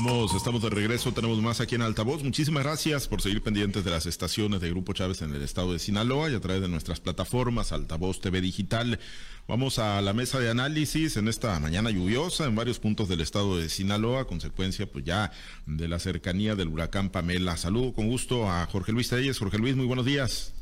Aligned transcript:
Estamos, 0.00 0.62
de 0.62 0.70
regreso, 0.70 1.12
tenemos 1.12 1.42
más 1.42 1.60
aquí 1.60 1.74
en 1.74 1.82
Altavoz. 1.82 2.24
Muchísimas 2.24 2.64
gracias 2.64 3.06
por 3.06 3.20
seguir 3.20 3.42
pendientes 3.42 3.84
de 3.84 3.90
las 3.90 4.06
estaciones 4.06 4.62
de 4.62 4.70
Grupo 4.70 4.94
Chávez 4.94 5.20
en 5.20 5.34
el 5.34 5.42
estado 5.42 5.74
de 5.74 5.78
Sinaloa 5.78 6.30
y 6.30 6.34
a 6.34 6.40
través 6.40 6.62
de 6.62 6.68
nuestras 6.68 7.00
plataformas 7.00 7.70
Altavoz 7.70 8.18
TV 8.18 8.40
Digital. 8.40 8.98
Vamos 9.46 9.78
a 9.78 10.00
la 10.00 10.14
mesa 10.14 10.38
de 10.38 10.48
análisis 10.48 11.18
en 11.18 11.28
esta 11.28 11.60
mañana 11.60 11.90
lluviosa 11.90 12.46
en 12.46 12.56
varios 12.56 12.78
puntos 12.78 13.10
del 13.10 13.20
estado 13.20 13.58
de 13.58 13.68
Sinaloa, 13.68 14.26
consecuencia 14.26 14.90
pues 14.90 15.04
ya 15.04 15.32
de 15.66 15.86
la 15.86 15.98
cercanía 15.98 16.54
del 16.54 16.68
huracán 16.68 17.10
Pamela. 17.10 17.58
Saludo 17.58 17.92
con 17.92 18.08
gusto 18.08 18.50
a 18.50 18.64
Jorge 18.68 18.92
Luis 18.92 19.10
Telles. 19.10 19.38
Jorge 19.38 19.58
Luis, 19.58 19.76
muy 19.76 19.84
buenos 19.84 20.06
días. 20.06 20.54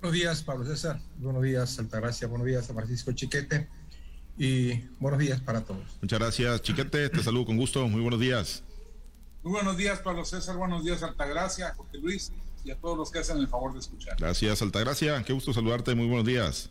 Buenos 0.00 0.18
días, 0.18 0.42
Pablo 0.42 0.66
César. 0.66 1.00
Buenos 1.18 1.44
días, 1.44 1.78
Altagracia. 1.78 2.26
Buenos 2.26 2.48
días 2.48 2.68
a 2.68 2.74
Francisco 2.74 3.12
Chiquete 3.12 3.68
y 4.40 4.88
buenos 4.98 5.20
días 5.20 5.38
para 5.42 5.60
todos. 5.60 5.82
Muchas 6.00 6.18
gracias, 6.18 6.62
Chiquete. 6.62 7.10
Te 7.10 7.22
saludo 7.22 7.44
con 7.44 7.58
gusto. 7.58 7.86
Muy 7.86 8.00
buenos 8.00 8.18
días. 8.18 8.62
Muy 9.42 9.52
buenos 9.52 9.76
días, 9.76 9.98
Pablo 9.98 10.24
César. 10.24 10.56
Buenos 10.56 10.82
días, 10.82 11.02
Altagracia, 11.02 11.74
Jorge 11.76 11.98
Luis 11.98 12.32
y 12.64 12.70
a 12.70 12.76
todos 12.76 12.96
los 12.96 13.10
que 13.10 13.18
hacen 13.18 13.36
el 13.36 13.48
favor 13.48 13.74
de 13.74 13.80
escuchar. 13.80 14.16
Gracias, 14.18 14.62
Altagracia. 14.62 15.22
Qué 15.24 15.34
gusto 15.34 15.52
saludarte. 15.52 15.94
Muy 15.94 16.06
buenos 16.06 16.24
días. 16.24 16.70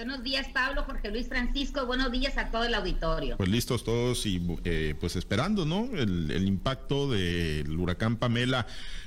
Buenos 0.00 0.22
días, 0.22 0.48
Pablo, 0.54 0.82
Jorge 0.84 1.10
Luis 1.10 1.28
Francisco. 1.28 1.84
Buenos 1.84 2.10
días 2.10 2.38
a 2.38 2.50
todo 2.50 2.64
el 2.64 2.72
auditorio. 2.74 3.36
Pues 3.36 3.50
listos 3.50 3.84
todos 3.84 4.24
y 4.24 4.40
eh, 4.64 4.94
pues 4.98 5.14
esperando, 5.14 5.66
¿no? 5.66 5.90
El, 5.92 6.30
el 6.30 6.48
impacto 6.48 7.10
del 7.10 7.78
huracán 7.78 8.16
Pamela 8.16 8.66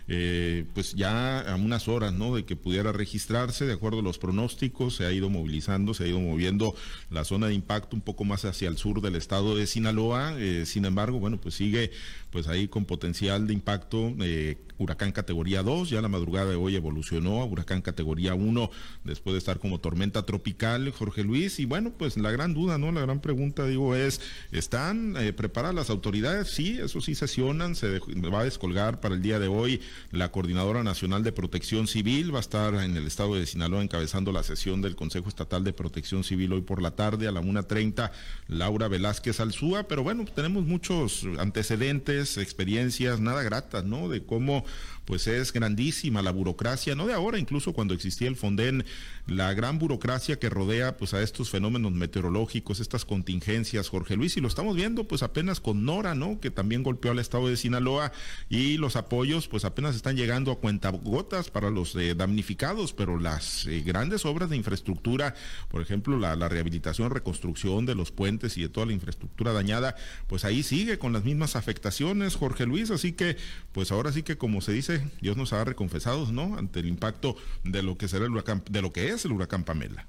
eh, 0.10 0.66
pues 0.74 0.96
ya 0.96 1.40
a 1.40 1.56
unas 1.56 1.88
horas, 1.88 2.12
¿no? 2.12 2.36
De 2.36 2.44
que 2.44 2.58
pudiera 2.58 2.92
registrarse, 2.92 3.66
de 3.66 3.74
acuerdo 3.74 4.00
a 4.00 4.04
los 4.04 4.18
pronósticos, 4.18 4.98
se 4.98 5.06
ha 5.06 5.12
ido 5.12 5.30
movilizando, 5.30 5.94
se 5.94 6.04
ha 6.04 6.08
ido 6.08 6.20
moviendo 6.20 6.76
la 7.10 7.24
zona 7.24 7.48
de 7.48 7.54
impacto 7.54 7.96
un 7.96 8.02
poco 8.02 8.26
más 8.26 8.44
hacia 8.44 8.68
el 8.68 8.78
sur 8.78 9.02
del 9.02 9.16
estado 9.16 9.56
de 9.56 9.66
Sinaloa. 9.66 10.36
Eh, 10.38 10.66
sin 10.66 10.84
embargo, 10.86 11.20
bueno, 11.20 11.40
pues 11.40 11.56
sigue 11.56 11.92
pues 12.34 12.48
ahí 12.48 12.68
con 12.68 12.86
potencial 12.86 13.46
de 13.46 13.54
impacto. 13.54 14.12
Eh, 14.20 14.58
huracán 14.80 15.12
categoría 15.12 15.62
2, 15.62 15.92
ya 15.92 16.02
la 16.02 16.10
madrugada 16.10 16.50
de 16.50 16.56
hoy 16.56 16.76
evolucionó 16.76 17.42
a 17.42 17.46
huracán 17.46 17.82
categoría 17.84 18.34
1 18.34 18.72
después 19.04 19.34
de 19.36 19.38
estar 19.38 19.60
como 19.60 19.80
tormenta 19.80 20.26
tropical, 20.26 20.92
Jorge 20.92 21.24
Luis, 21.24 21.60
y 21.60 21.66
bueno, 21.66 21.94
pues 21.98 22.18
la 22.18 22.32
gran 22.32 22.56
duda, 22.56 22.80
¿no? 22.80 22.92
La 22.92 23.02
gran 23.02 23.22
pregunta, 23.22 23.66
digo, 23.68 23.96
es, 23.96 24.20
¿están 24.52 25.16
preparadas 25.38 25.76
las 25.76 25.90
autoridades? 25.92 26.50
Sí, 26.50 26.80
eso 26.82 27.00
sí 27.02 27.14
sesionan, 27.14 27.76
se 27.76 28.00
va 28.00 28.42
a 28.42 28.44
descolgar 28.44 29.00
para 29.00 29.14
el 29.14 29.22
día 29.22 29.40
de 29.40 29.48
hoy 29.48 29.80
la 30.12 30.32
Coordinadora 30.32 30.84
Nacional 30.84 31.24
de 31.24 31.32
Protección 31.32 31.88
Civil 31.88 32.34
va 32.34 32.40
a 32.40 32.42
estar 32.42 32.74
en 32.74 32.98
el 32.98 33.06
estado 33.06 33.36
de 33.36 33.46
Sinaloa 33.46 33.84
encabezando 33.84 34.32
la 34.32 34.44
sesión 34.44 34.82
del 34.82 34.96
Consejo 34.96 35.30
Estatal 35.30 35.64
de 35.64 35.72
Protección 35.72 36.24
Civil 36.24 36.52
hoy 36.54 36.62
por 36.62 36.82
la 36.82 36.92
tarde 36.92 37.28
a 37.28 37.32
la 37.32 37.42
1.30, 37.42 38.12
Laura 38.48 38.88
Velázquez 38.88 39.40
Alzúa, 39.40 39.84
pero 39.84 40.04
bueno, 40.04 40.26
tenemos 40.26 40.66
muchos 40.66 41.26
antecedentes, 41.38 42.23
experiencias 42.38 43.20
nada 43.20 43.44
gratas, 43.44 43.84
¿no? 43.84 44.10
De 44.10 44.24
cómo 44.26 44.66
pues 45.06 45.28
es 45.28 45.52
grandísima 45.52 46.22
la 46.22 46.32
burocracia, 46.32 46.96
no 46.96 47.08
de 47.08 47.14
ahora, 47.14 47.38
incluso 47.38 47.74
cuando 47.74 47.94
existía 47.94 48.28
el 48.28 48.36
Fonden, 48.36 48.86
la 49.28 49.54
gran 49.54 49.80
burocracia 49.80 50.40
que 50.40 50.50
rodea 50.50 50.98
pues 50.98 51.14
a 51.14 51.22
estos 51.22 51.50
fenómenos 51.50 51.92
meteorológicos, 51.92 52.80
estas 52.80 53.06
contingencias, 53.06 53.90
Jorge 53.90 54.16
Luis, 54.16 54.38
y 54.38 54.42
lo 54.42 54.48
estamos 54.48 54.76
viendo 54.76 55.08
pues 55.08 55.24
apenas 55.24 55.60
con 55.60 55.86
Nora, 55.86 56.16
¿no? 56.16 56.40
Que 56.40 56.52
también 56.52 56.84
golpeó 56.84 57.12
al 57.12 57.20
estado 57.20 57.48
de 57.48 57.58
Sinaloa 57.58 58.12
y 58.50 58.78
los 58.78 58.96
apoyos 58.96 59.48
pues 59.48 59.66
apenas 59.66 59.96
están 59.96 60.16
llegando 60.16 60.52
a 60.52 60.60
cuentagotas 60.60 61.50
para 61.50 61.70
los 61.70 61.96
eh, 61.96 62.16
damnificados, 62.16 62.94
pero 62.94 63.20
las 63.20 63.66
eh, 63.66 63.82
grandes 63.86 64.26
obras 64.26 64.50
de 64.50 64.58
infraestructura, 64.58 65.36
por 65.70 65.82
ejemplo, 65.82 66.18
la, 66.18 66.36
la 66.36 66.50
rehabilitación, 66.50 67.12
reconstrucción 67.12 67.86
de 67.86 67.96
los 67.96 68.12
puentes 68.12 68.58
y 68.58 68.62
de 68.62 68.70
toda 68.70 68.86
la 68.86 68.94
infraestructura 68.94 69.54
dañada, 69.54 69.96
pues 70.28 70.46
ahí 70.46 70.64
sigue 70.64 70.98
con 70.98 71.14
las 71.14 71.24
mismas 71.24 71.56
afectaciones, 71.56 72.36
Jorge 72.36 72.66
Luis, 72.66 72.92
así 72.92 73.14
que 73.14 73.38
pues 73.72 73.92
ahora 73.92 74.12
sí 74.12 74.24
que 74.24 74.38
como 74.38 74.62
se 74.62 74.72
dice 74.72 74.93
Dios 75.22 75.38
nos 75.38 75.54
ha 75.54 75.64
reconfesados, 75.64 76.32
¿no? 76.32 76.58
Ante 76.58 76.80
el 76.80 76.88
impacto 76.88 77.36
de 77.64 77.84
lo 77.84 77.98
que 77.98 78.08
será 78.08 78.26
el 78.26 78.32
huracán, 78.32 78.64
de 78.70 78.82
lo 78.82 78.92
que 78.92 79.10
es 79.10 79.26
el 79.26 79.32
huracán 79.32 79.64
Pamela. 79.64 80.08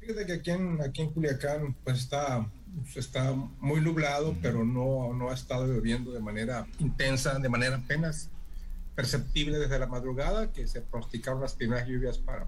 Fíjate 0.00 0.26
que 0.26 0.32
aquí 0.32 0.50
en, 0.50 0.80
aquí 0.80 1.02
en 1.02 1.10
Culiacán, 1.10 1.74
pues 1.84 1.98
está, 1.98 2.50
está 2.94 3.32
muy 3.60 3.80
nublado, 3.80 4.34
pero 4.40 4.64
no, 4.64 5.12
no 5.12 5.30
ha 5.30 5.34
estado 5.34 5.66
lloviendo 5.66 6.12
de 6.12 6.20
manera 6.20 6.66
intensa, 6.78 7.38
de 7.38 7.48
manera 7.48 7.76
apenas 7.76 8.30
perceptible 8.94 9.58
desde 9.58 9.78
la 9.78 9.86
madrugada, 9.86 10.50
que 10.50 10.66
se 10.66 10.80
pronosticaron 10.80 11.40
las 11.40 11.54
primeras 11.54 11.86
lluvias 11.86 12.18
para, 12.18 12.46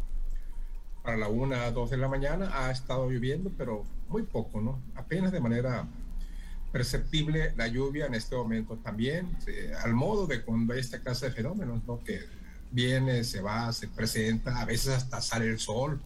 para 1.02 1.16
la 1.16 1.28
1 1.28 1.54
a 1.54 1.70
2 1.70 1.90
de 1.90 1.96
la 1.96 2.08
mañana. 2.08 2.50
Ha 2.52 2.70
estado 2.70 3.10
lloviendo, 3.10 3.52
pero 3.56 3.84
muy 4.08 4.22
poco, 4.22 4.60
¿no? 4.60 4.80
Apenas 4.94 5.30
de 5.30 5.40
manera 5.40 5.86
perceptible 6.72 7.52
la 7.56 7.68
lluvia 7.68 8.06
en 8.06 8.14
este 8.14 8.36
momento 8.36 8.76
también, 8.76 9.36
al 9.82 9.94
modo 9.94 10.26
de 10.26 10.42
cuando 10.42 10.74
hay 10.74 10.80
esta 10.80 11.00
clase 11.00 11.26
de 11.26 11.32
fenómenos, 11.32 11.84
¿no? 11.86 12.02
que 12.02 12.20
viene, 12.70 13.24
se 13.24 13.40
va, 13.40 13.72
se 13.72 13.88
presenta, 13.88 14.60
a 14.60 14.64
veces 14.64 14.88
hasta 14.94 15.20
sale 15.20 15.46
el 15.46 15.58
sol, 15.58 16.00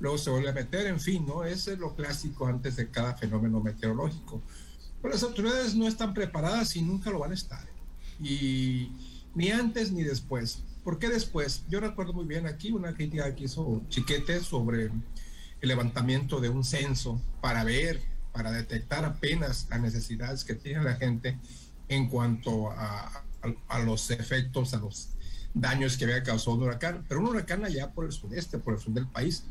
luego 0.00 0.18
se 0.18 0.30
vuelve 0.30 0.50
a 0.50 0.52
meter, 0.52 0.86
en 0.86 1.00
fin, 1.00 1.24
¿no? 1.24 1.44
Ese 1.44 1.74
es 1.74 1.78
lo 1.78 1.94
clásico 1.94 2.46
antes 2.46 2.76
de 2.76 2.88
cada 2.88 3.14
fenómeno 3.14 3.60
meteorológico. 3.60 4.42
Pero 5.00 5.14
las 5.14 5.22
autoridades 5.22 5.74
no 5.76 5.86
están 5.86 6.12
preparadas 6.12 6.74
y 6.74 6.82
nunca 6.82 7.10
lo 7.10 7.20
van 7.20 7.30
a 7.30 7.34
estar. 7.34 7.64
Y 8.20 8.90
ni 9.34 9.50
antes 9.50 9.92
ni 9.92 10.02
después. 10.02 10.62
¿Por 10.82 10.98
qué 10.98 11.08
después? 11.08 11.64
Yo 11.68 11.78
recuerdo 11.78 12.12
muy 12.12 12.24
bien 12.24 12.46
aquí 12.46 12.72
una 12.72 12.94
crítica 12.94 13.32
que 13.34 13.44
hizo 13.44 13.82
Chiquete 13.88 14.40
sobre 14.40 14.90
el 15.60 15.68
levantamiento 15.68 16.40
de 16.40 16.48
un 16.48 16.64
censo 16.64 17.20
para 17.40 17.62
ver 17.62 18.00
para 18.32 18.50
detectar 18.50 19.04
apenas 19.04 19.66
las 19.70 19.80
necesidades 19.80 20.44
que 20.44 20.54
tiene 20.54 20.82
la 20.82 20.94
gente 20.94 21.38
en 21.88 22.08
cuanto 22.08 22.70
a, 22.70 23.24
a, 23.68 23.78
los 23.80 24.10
efectos, 24.10 24.74
a 24.74 24.78
los 24.78 25.10
daños 25.54 25.96
que 25.96 26.04
había 26.04 26.22
causado 26.22 26.56
un 26.56 26.62
huracán, 26.62 27.04
pero 27.08 27.20
un 27.20 27.28
huracán 27.28 27.64
allá 27.64 27.92
por 27.92 28.06
el 28.06 28.12
sudeste, 28.12 28.58
por 28.58 28.74
el 28.74 28.80
sur 28.80 28.94
del 28.94 29.06
país. 29.06 29.44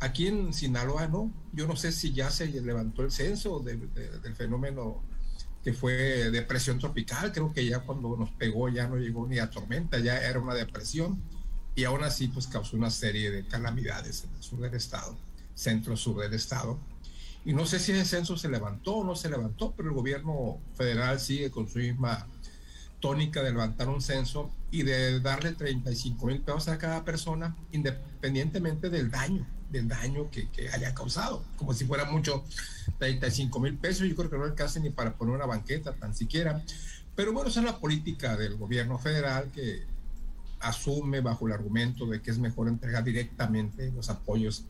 Aquí 0.00 0.26
en 0.26 0.52
Sinaloa 0.52 1.06
no, 1.06 1.30
yo 1.52 1.66
no 1.66 1.76
sé 1.76 1.92
si 1.92 2.12
ya 2.12 2.30
se 2.30 2.46
levantó 2.48 3.02
el 3.02 3.12
censo 3.12 3.60
del 3.60 4.34
fenómeno 4.34 5.02
que 5.62 5.72
fue 5.72 6.30
depresión 6.30 6.78
tropical, 6.80 7.30
creo 7.30 7.52
que 7.52 7.64
ya 7.64 7.80
cuando 7.80 8.16
nos 8.16 8.30
pegó 8.30 8.68
ya 8.68 8.88
no 8.88 8.96
llegó 8.96 9.28
ni 9.28 9.38
a 9.38 9.48
tormenta, 9.48 9.98
ya 10.00 10.18
era 10.18 10.40
una 10.40 10.54
depresión. 10.54 11.22
Y 11.74 11.84
aún 11.84 12.02
así 12.02 12.28
pues 12.28 12.48
causó 12.48 12.76
una 12.76 12.90
serie 12.90 13.30
de 13.30 13.46
calamidades 13.46 14.24
en 14.24 14.34
el 14.34 14.42
sur 14.42 14.60
del 14.60 14.74
estado, 14.74 15.16
centro-sur 15.54 16.20
del 16.20 16.34
estado 16.34 16.78
y 17.44 17.52
no 17.52 17.66
sé 17.66 17.78
si 17.78 17.92
ese 17.92 18.04
censo 18.04 18.36
se 18.36 18.48
levantó 18.48 18.96
o 18.96 19.04
no 19.04 19.16
se 19.16 19.28
levantó, 19.28 19.72
pero 19.76 19.88
el 19.88 19.94
gobierno 19.94 20.60
federal 20.76 21.18
sigue 21.18 21.50
con 21.50 21.68
su 21.68 21.78
misma 21.78 22.26
tónica 23.00 23.42
de 23.42 23.50
levantar 23.50 23.88
un 23.88 24.00
censo 24.00 24.50
y 24.70 24.84
de 24.84 25.18
darle 25.20 25.52
35 25.52 26.24
mil 26.26 26.40
pesos 26.40 26.68
a 26.68 26.78
cada 26.78 27.04
persona, 27.04 27.56
independientemente 27.72 28.90
del 28.90 29.10
daño, 29.10 29.44
del 29.70 29.88
daño 29.88 30.30
que, 30.30 30.48
que, 30.50 30.70
haya 30.70 30.94
causado. 30.94 31.44
Como 31.56 31.74
si 31.74 31.84
fuera 31.84 32.04
mucho, 32.04 32.44
35 32.98 33.58
mil 33.58 33.76
pesos, 33.76 34.08
yo 34.08 34.14
creo 34.14 34.30
que 34.30 34.38
no 34.38 34.44
alcanza 34.44 34.78
ni 34.78 34.90
para 34.90 35.14
poner 35.14 35.34
una 35.34 35.46
banqueta, 35.46 35.94
tan 35.94 36.14
siquiera. 36.14 36.62
Pero 37.16 37.32
bueno, 37.32 37.50
esa 37.50 37.60
es 37.60 37.66
la 37.66 37.78
política 37.78 38.36
del 38.36 38.56
gobierno 38.56 38.98
federal 38.98 39.50
que 39.50 39.82
asume 40.60 41.20
bajo 41.20 41.48
el 41.48 41.54
argumento 41.54 42.06
de 42.06 42.22
que 42.22 42.30
es 42.30 42.38
mejor 42.38 42.68
entregar 42.68 43.02
directamente 43.02 43.90
los 43.90 44.08
apoyos 44.08 44.64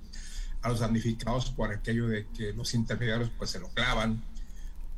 a 0.62 0.68
los 0.68 0.80
damnificados 0.80 1.50
por 1.50 1.72
aquello 1.72 2.08
de 2.08 2.26
que 2.28 2.52
los 2.52 2.74
intermediarios 2.74 3.30
pues 3.36 3.50
se 3.50 3.60
lo 3.60 3.68
clavan 3.68 4.22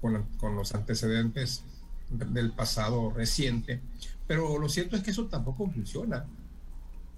con, 0.01 0.23
con 0.39 0.57
los 0.57 0.75
antecedentes 0.75 1.63
del 2.11 2.53
pasado 2.53 3.11
reciente. 3.11 3.81
Pero 4.27 4.59
lo 4.59 4.69
cierto 4.69 4.97
es 4.97 5.03
que 5.03 5.11
eso 5.11 5.27
tampoco 5.27 5.71
funciona. 5.71 6.27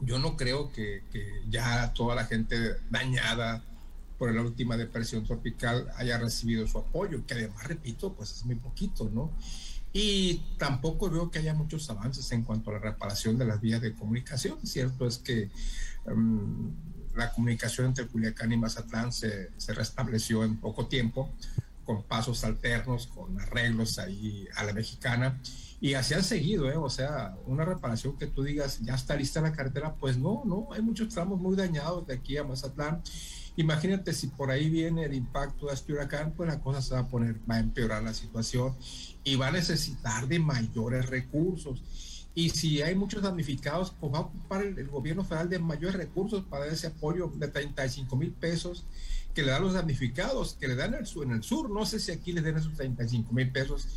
Yo 0.00 0.18
no 0.18 0.36
creo 0.36 0.72
que, 0.72 1.02
que 1.10 1.42
ya 1.48 1.92
toda 1.94 2.14
la 2.14 2.24
gente 2.24 2.76
dañada 2.90 3.62
por 4.18 4.34
la 4.34 4.42
última 4.42 4.76
depresión 4.76 5.24
tropical 5.24 5.88
haya 5.96 6.18
recibido 6.18 6.66
su 6.66 6.78
apoyo, 6.78 7.26
que 7.26 7.34
además, 7.34 7.66
repito, 7.66 8.12
pues 8.14 8.32
es 8.32 8.44
muy 8.44 8.56
poquito, 8.56 9.10
¿no? 9.12 9.30
Y 9.92 10.42
tampoco 10.58 11.10
veo 11.10 11.30
que 11.30 11.38
haya 11.38 11.54
muchos 11.54 11.88
avances 11.88 12.30
en 12.32 12.42
cuanto 12.42 12.70
a 12.70 12.74
la 12.74 12.78
reparación 12.80 13.38
de 13.38 13.46
las 13.46 13.60
vías 13.60 13.80
de 13.80 13.94
comunicación. 13.94 14.58
Cierto 14.66 15.06
es 15.06 15.18
que 15.18 15.50
um, 16.06 16.70
la 17.16 17.32
comunicación 17.32 17.86
entre 17.86 18.06
Culiacán 18.06 18.52
y 18.52 18.56
Mazatlán 18.56 19.12
se, 19.12 19.50
se 19.56 19.74
restableció 19.74 20.44
en 20.44 20.56
poco 20.56 20.86
tiempo, 20.86 21.30
con 21.84 22.02
pasos 22.02 22.44
alternos, 22.44 23.06
con 23.06 23.40
arreglos 23.40 23.98
ahí 23.98 24.46
a 24.56 24.64
la 24.64 24.72
mexicana. 24.72 25.40
Y 25.80 25.94
así 25.94 26.14
han 26.14 26.24
seguido, 26.24 26.70
¿eh? 26.70 26.76
o 26.76 26.90
sea, 26.90 27.36
una 27.46 27.64
reparación 27.64 28.16
que 28.16 28.26
tú 28.26 28.42
digas, 28.42 28.80
ya 28.80 28.94
está 28.94 29.14
lista 29.14 29.40
la 29.40 29.52
carretera, 29.52 29.94
pues 29.94 30.16
no, 30.16 30.42
no, 30.44 30.68
hay 30.72 30.82
muchos 30.82 31.08
tramos 31.08 31.40
muy 31.40 31.54
dañados 31.54 32.06
de 32.06 32.14
aquí 32.14 32.36
a 32.36 32.44
Mazatlán. 32.44 33.02
Imagínate 33.56 34.12
si 34.12 34.26
por 34.26 34.50
ahí 34.50 34.68
viene 34.68 35.04
el 35.04 35.14
impacto 35.14 35.66
de 35.66 35.74
este 35.74 35.92
huracán, 35.92 36.32
pues 36.32 36.48
la 36.48 36.60
cosa 36.60 36.82
se 36.82 36.94
va 36.94 37.00
a 37.00 37.08
poner, 37.08 37.36
va 37.48 37.56
a 37.56 37.60
empeorar 37.60 38.02
la 38.02 38.12
situación 38.12 38.74
y 39.24 39.36
va 39.36 39.48
a 39.48 39.52
necesitar 39.52 40.26
de 40.28 40.38
mayores 40.38 41.06
recursos. 41.06 41.82
Y 42.36 42.50
si 42.50 42.82
hay 42.82 42.94
muchos 42.94 43.22
damnificados, 43.22 43.94
pues 43.98 44.12
va 44.12 44.18
a 44.18 44.20
ocupar 44.20 44.62
el, 44.62 44.88
gobierno 44.88 45.24
federal 45.24 45.48
de 45.48 45.58
mayores 45.58 45.96
recursos 45.96 46.44
para 46.44 46.66
ese 46.66 46.88
apoyo 46.88 47.32
de 47.34 47.48
35 47.48 48.14
mil 48.14 48.30
pesos 48.30 48.84
que 49.32 49.42
le 49.42 49.52
dan 49.52 49.62
los 49.62 49.72
damnificados, 49.72 50.52
que 50.60 50.68
le 50.68 50.74
dan 50.74 50.92
en 50.92 51.00
el, 51.00 51.06
sur, 51.06 51.24
en 51.24 51.32
el 51.32 51.42
sur. 51.42 51.70
No 51.70 51.86
sé 51.86 51.98
si 51.98 52.12
aquí 52.12 52.34
les 52.34 52.44
den 52.44 52.58
esos 52.58 52.74
35 52.74 53.32
mil 53.32 53.50
pesos 53.50 53.88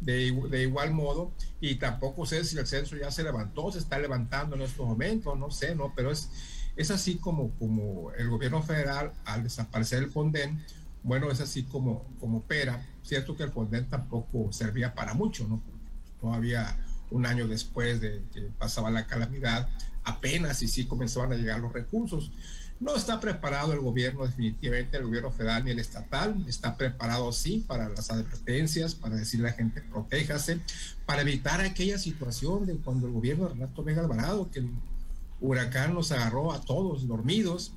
de, 0.00 0.30
de, 0.50 0.62
igual 0.62 0.92
modo. 0.92 1.32
Y 1.58 1.76
tampoco 1.76 2.26
sé 2.26 2.44
si 2.44 2.58
el 2.58 2.66
censo 2.66 2.98
ya 2.98 3.10
se 3.10 3.22
levantó, 3.22 3.72
se 3.72 3.78
está 3.78 3.98
levantando 3.98 4.56
en 4.56 4.62
estos 4.62 4.86
momentos, 4.86 5.38
no 5.38 5.50
sé, 5.50 5.74
¿no? 5.74 5.94
Pero 5.96 6.10
es, 6.10 6.28
es 6.76 6.90
así 6.90 7.16
como, 7.16 7.52
como 7.52 8.12
el 8.12 8.28
gobierno 8.28 8.62
federal, 8.62 9.14
al 9.24 9.42
desaparecer 9.42 10.02
el 10.02 10.10
Fonden, 10.10 10.62
bueno, 11.02 11.30
es 11.30 11.40
así 11.40 11.62
como, 11.62 12.04
como 12.20 12.38
opera. 12.38 12.86
Cierto 13.02 13.34
que 13.38 13.44
el 13.44 13.52
Fonden 13.52 13.88
tampoco 13.88 14.52
servía 14.52 14.94
para 14.94 15.14
mucho, 15.14 15.48
¿no? 15.48 15.62
Había 16.34 16.76
un 17.10 17.26
año 17.26 17.46
después 17.46 18.00
de 18.00 18.22
que 18.32 18.42
pasaba 18.58 18.90
la 18.90 19.06
calamidad, 19.06 19.68
apenas 20.04 20.62
y 20.62 20.68
sí 20.68 20.86
comenzaban 20.86 21.32
a 21.32 21.36
llegar 21.36 21.60
los 21.60 21.72
recursos. 21.72 22.30
No 22.78 22.94
está 22.94 23.20
preparado 23.20 23.72
el 23.72 23.80
gobierno, 23.80 24.26
definitivamente, 24.26 24.98
el 24.98 25.04
gobierno 25.04 25.30
federal 25.30 25.64
ni 25.64 25.70
el 25.70 25.78
estatal. 25.78 26.44
Está 26.46 26.76
preparado, 26.76 27.32
sí, 27.32 27.64
para 27.66 27.88
las 27.88 28.10
advertencias, 28.10 28.94
para 28.94 29.16
decirle 29.16 29.48
a 29.48 29.50
la 29.52 29.56
gente, 29.56 29.80
protéjase, 29.80 30.60
para 31.06 31.22
evitar 31.22 31.60
aquella 31.62 31.98
situación 31.98 32.66
de 32.66 32.76
cuando 32.76 33.06
el 33.06 33.14
gobierno 33.14 33.44
de 33.44 33.54
Renato 33.54 33.82
Vega 33.82 34.02
Alvarado, 34.02 34.50
que 34.50 34.58
el 34.58 34.70
huracán 35.40 35.94
nos 35.94 36.12
agarró 36.12 36.52
a 36.52 36.60
todos 36.60 37.06
dormidos 37.06 37.72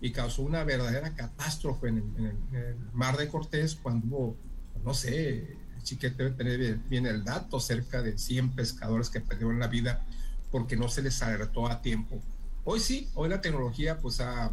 y 0.00 0.12
causó 0.12 0.42
una 0.42 0.64
verdadera 0.64 1.14
catástrofe 1.14 1.88
en 1.88 1.96
el, 1.96 2.76
mar 2.92 3.16
de 3.16 3.28
Cortés 3.28 3.74
cuando 3.74 4.36
no 4.84 4.94
sé, 4.94 5.56
Chiquete 5.84 6.24
debe 6.24 6.36
tener 6.36 6.76
bien 6.88 7.06
el 7.06 7.22
dato, 7.22 7.60
cerca 7.60 8.02
de 8.02 8.18
100 8.18 8.56
pescadores 8.56 9.10
que 9.10 9.20
perdieron 9.20 9.58
la 9.60 9.68
vida 9.68 10.04
porque 10.50 10.76
no 10.76 10.88
se 10.88 11.02
les 11.02 11.22
alertó 11.22 11.68
a 11.68 11.82
tiempo. 11.82 12.20
Hoy 12.64 12.80
sí, 12.80 13.08
hoy 13.14 13.28
la 13.28 13.40
tecnología 13.40 13.98
pues 13.98 14.20
ha, 14.20 14.50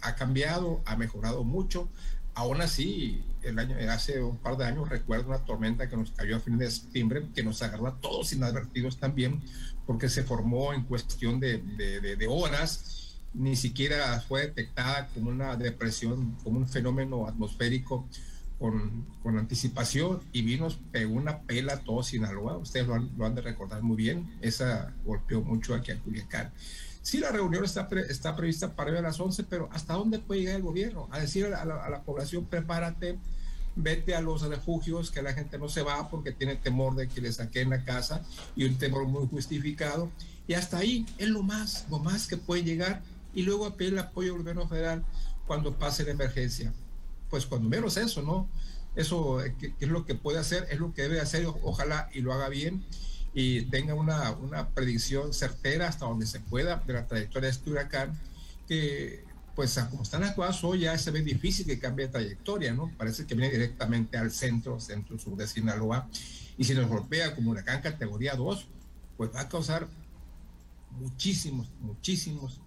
ha 0.00 0.14
cambiado, 0.14 0.82
ha 0.86 0.96
mejorado 0.96 1.44
mucho. 1.44 1.88
Aún 2.34 2.62
así, 2.62 3.24
el 3.42 3.58
año, 3.58 3.76
hace 3.90 4.22
un 4.22 4.38
par 4.38 4.56
de 4.56 4.64
años 4.64 4.88
recuerdo 4.88 5.28
una 5.28 5.44
tormenta 5.44 5.88
que 5.88 5.96
nos 5.96 6.12
cayó 6.12 6.36
a 6.36 6.40
fines 6.40 6.60
de 6.60 6.70
septiembre, 6.70 7.26
que 7.34 7.42
nos 7.42 7.60
agarró 7.62 7.88
a 7.88 8.00
todos 8.00 8.32
inadvertidos 8.32 8.98
también, 8.98 9.42
porque 9.86 10.08
se 10.08 10.22
formó 10.22 10.72
en 10.72 10.84
cuestión 10.84 11.40
de, 11.40 11.58
de, 11.58 12.16
de, 12.16 12.26
horas, 12.26 13.18
ni 13.34 13.54
siquiera 13.56 14.20
fue 14.26 14.42
detectada 14.42 15.08
como 15.08 15.28
una 15.28 15.56
depresión, 15.56 16.36
como 16.42 16.58
un 16.58 16.68
fenómeno 16.68 17.26
atmosférico 17.26 18.08
con, 18.62 19.38
anticipación 19.38 20.20
y 20.32 20.42
vino, 20.42 20.68
pegó 20.92 21.14
una 21.14 21.40
pela 21.40 21.74
a 21.74 21.80
todo 21.80 22.02
Sinaloa. 22.02 22.58
Ustedes 22.58 22.86
lo 22.86 22.94
han, 22.94 23.10
lo 23.16 23.28
de 23.30 23.40
recordar 23.40 23.82
muy 23.82 23.96
bien. 23.96 24.30
Esa 24.40 24.94
golpeó 25.04 25.42
mucho 25.42 25.74
aquí 25.74 25.90
a 25.90 25.98
Culiacán. 25.98 26.52
Sí, 27.02 27.18
la 27.18 27.32
reunión 27.32 27.64
está, 27.64 27.88
está 28.08 28.36
prevista 28.36 28.76
para 28.76 28.92
hoy 28.92 28.98
a 28.98 29.02
las 29.02 29.18
11, 29.18 29.44
pero 29.44 29.68
¿hasta 29.72 29.94
dónde 29.94 30.20
puede 30.20 30.42
llegar 30.42 30.56
el 30.56 30.62
gobierno? 30.62 31.08
A 31.10 31.18
decir 31.18 31.46
a 31.46 31.64
la, 31.64 32.02
población, 32.02 32.46
prepárate, 32.46 33.18
vete 33.74 34.14
a 34.14 34.20
los 34.20 34.42
refugios, 34.42 35.10
que 35.10 35.22
la 35.22 35.32
gente 35.32 35.58
no 35.58 35.68
se 35.68 35.82
va 35.82 36.08
porque 36.08 36.30
tiene 36.30 36.54
temor 36.54 36.94
de 36.94 37.08
que 37.08 37.20
le 37.20 37.32
saquen 37.32 37.70
la 37.70 37.84
casa 37.84 38.22
y 38.54 38.64
un 38.64 38.78
temor 38.78 39.06
muy 39.06 39.26
justificado. 39.26 40.08
Y 40.46 40.54
hasta 40.54 40.78
ahí 40.78 41.04
es 41.18 41.28
lo 41.28 41.42
más, 41.42 41.86
lo 41.90 41.98
más 41.98 42.28
que 42.28 42.36
puede 42.36 42.62
llegar 42.62 43.02
y 43.34 43.42
luego 43.42 43.66
a 43.66 43.74
pedir 43.74 43.94
el 43.94 43.98
apoyo 43.98 44.34
del 44.34 44.42
gobierno 44.42 44.68
federal 44.68 45.04
cuando 45.48 45.76
pase 45.76 46.04
la 46.04 46.12
emergencia. 46.12 46.72
Pues 47.32 47.46
cuando 47.46 47.66
menos 47.70 47.96
eso, 47.96 48.20
¿no? 48.20 48.46
Eso 48.94 49.42
eh, 49.42 49.54
es 49.80 49.88
lo 49.88 50.04
que 50.04 50.14
puede 50.14 50.38
hacer, 50.38 50.66
es 50.70 50.78
lo 50.78 50.92
que 50.92 51.00
debe 51.00 51.18
hacer, 51.18 51.46
ojalá 51.46 52.10
y 52.12 52.20
lo 52.20 52.34
haga 52.34 52.50
bien 52.50 52.84
y 53.32 53.62
tenga 53.70 53.94
una, 53.94 54.32
una 54.32 54.68
predicción 54.68 55.32
certera 55.32 55.88
hasta 55.88 56.04
donde 56.04 56.26
se 56.26 56.40
pueda 56.40 56.76
de 56.86 56.92
la 56.92 57.08
trayectoria 57.08 57.46
de 57.46 57.52
este 57.54 57.70
huracán, 57.70 58.20
que 58.68 59.24
pues 59.54 59.80
como 59.90 60.02
están 60.02 60.20
las 60.20 60.34
cosas 60.34 60.62
hoy 60.62 60.80
ya 60.80 60.98
se 60.98 61.10
ve 61.10 61.22
difícil 61.22 61.64
que 61.64 61.78
cambie 61.78 62.04
de 62.04 62.12
trayectoria, 62.12 62.74
¿no? 62.74 62.92
Parece 62.98 63.24
que 63.24 63.34
viene 63.34 63.50
directamente 63.50 64.18
al 64.18 64.30
centro, 64.30 64.78
centro-sur 64.78 65.34
de 65.34 65.48
Sinaloa, 65.48 66.10
y 66.58 66.64
si 66.64 66.74
nos 66.74 66.86
golpea 66.86 67.34
como 67.34 67.52
huracán 67.52 67.80
categoría 67.80 68.36
2, 68.36 68.68
pues 69.16 69.30
va 69.34 69.40
a 69.40 69.48
causar 69.48 69.88
muchísimos, 70.90 71.70
muchísimos 71.80 72.60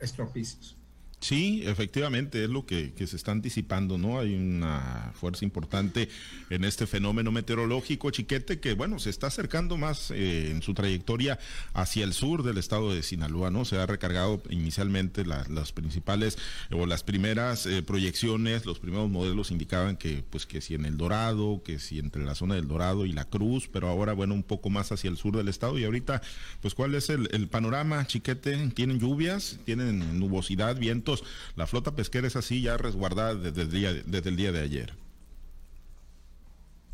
estropicios. 0.00 0.78
Sí, 1.22 1.62
efectivamente, 1.64 2.42
es 2.42 2.50
lo 2.50 2.66
que, 2.66 2.92
se 3.06 3.14
está 3.14 3.30
anticipando, 3.30 3.96
¿no? 3.96 4.18
Hay 4.18 4.34
una 4.34 5.12
fuerza 5.14 5.44
importante 5.44 6.08
en 6.50 6.64
este 6.64 6.84
fenómeno 6.88 7.30
meteorológico, 7.30 8.10
Chiquete, 8.10 8.58
que, 8.58 8.74
bueno, 8.74 8.98
se 8.98 9.10
está 9.10 9.28
acercando 9.28 9.76
más 9.76 10.10
eh, 10.10 10.50
en 10.50 10.62
su 10.62 10.74
trayectoria 10.74 11.38
hacia 11.74 12.02
el 12.02 12.12
sur 12.12 12.42
del 12.42 12.58
estado 12.58 12.92
de 12.92 13.04
Sinaloa, 13.04 13.52
¿no? 13.52 13.64
Se 13.64 13.76
ha 13.76 13.86
recargado 13.86 14.42
inicialmente 14.50 15.24
las 15.24 15.70
principales 15.70 16.38
o 16.72 16.86
las 16.86 17.04
primeras 17.04 17.66
eh, 17.66 17.84
proyecciones, 17.84 18.66
los 18.66 18.80
primeros 18.80 19.08
modelos 19.08 19.52
indicaban 19.52 19.96
que, 19.96 20.24
pues, 20.28 20.44
que 20.44 20.60
si 20.60 20.74
en 20.74 20.84
el 20.84 20.96
Dorado, 20.96 21.62
que 21.64 21.78
si 21.78 22.00
entre 22.00 22.24
la 22.24 22.34
zona 22.34 22.56
del 22.56 22.66
Dorado 22.66 23.06
y 23.06 23.12
la 23.12 23.26
Cruz, 23.26 23.68
pero 23.72 23.86
ahora, 23.86 24.12
bueno, 24.12 24.34
un 24.34 24.42
poco 24.42 24.70
más 24.70 24.90
hacia 24.90 25.08
el 25.08 25.16
sur 25.16 25.36
del 25.36 25.46
estado. 25.46 25.78
Y 25.78 25.84
ahorita, 25.84 26.20
pues, 26.60 26.74
¿cuál 26.74 26.96
es 26.96 27.10
el, 27.10 27.28
el 27.30 27.46
panorama, 27.46 28.04
Chiquete? 28.08 28.56
¿Tienen 28.74 28.98
lluvias? 28.98 29.60
¿Tienen 29.64 30.18
nubosidad, 30.18 30.76
viento? 30.76 31.11
La 31.56 31.66
flota 31.66 31.94
pesquera 31.94 32.26
es 32.26 32.36
así 32.36 32.62
ya 32.62 32.76
resguardada 32.76 33.34
desde 33.34 33.62
el 33.62 33.70
día, 33.70 33.92
desde 33.92 34.30
el 34.30 34.36
día 34.36 34.52
de 34.52 34.60
ayer. 34.60 34.94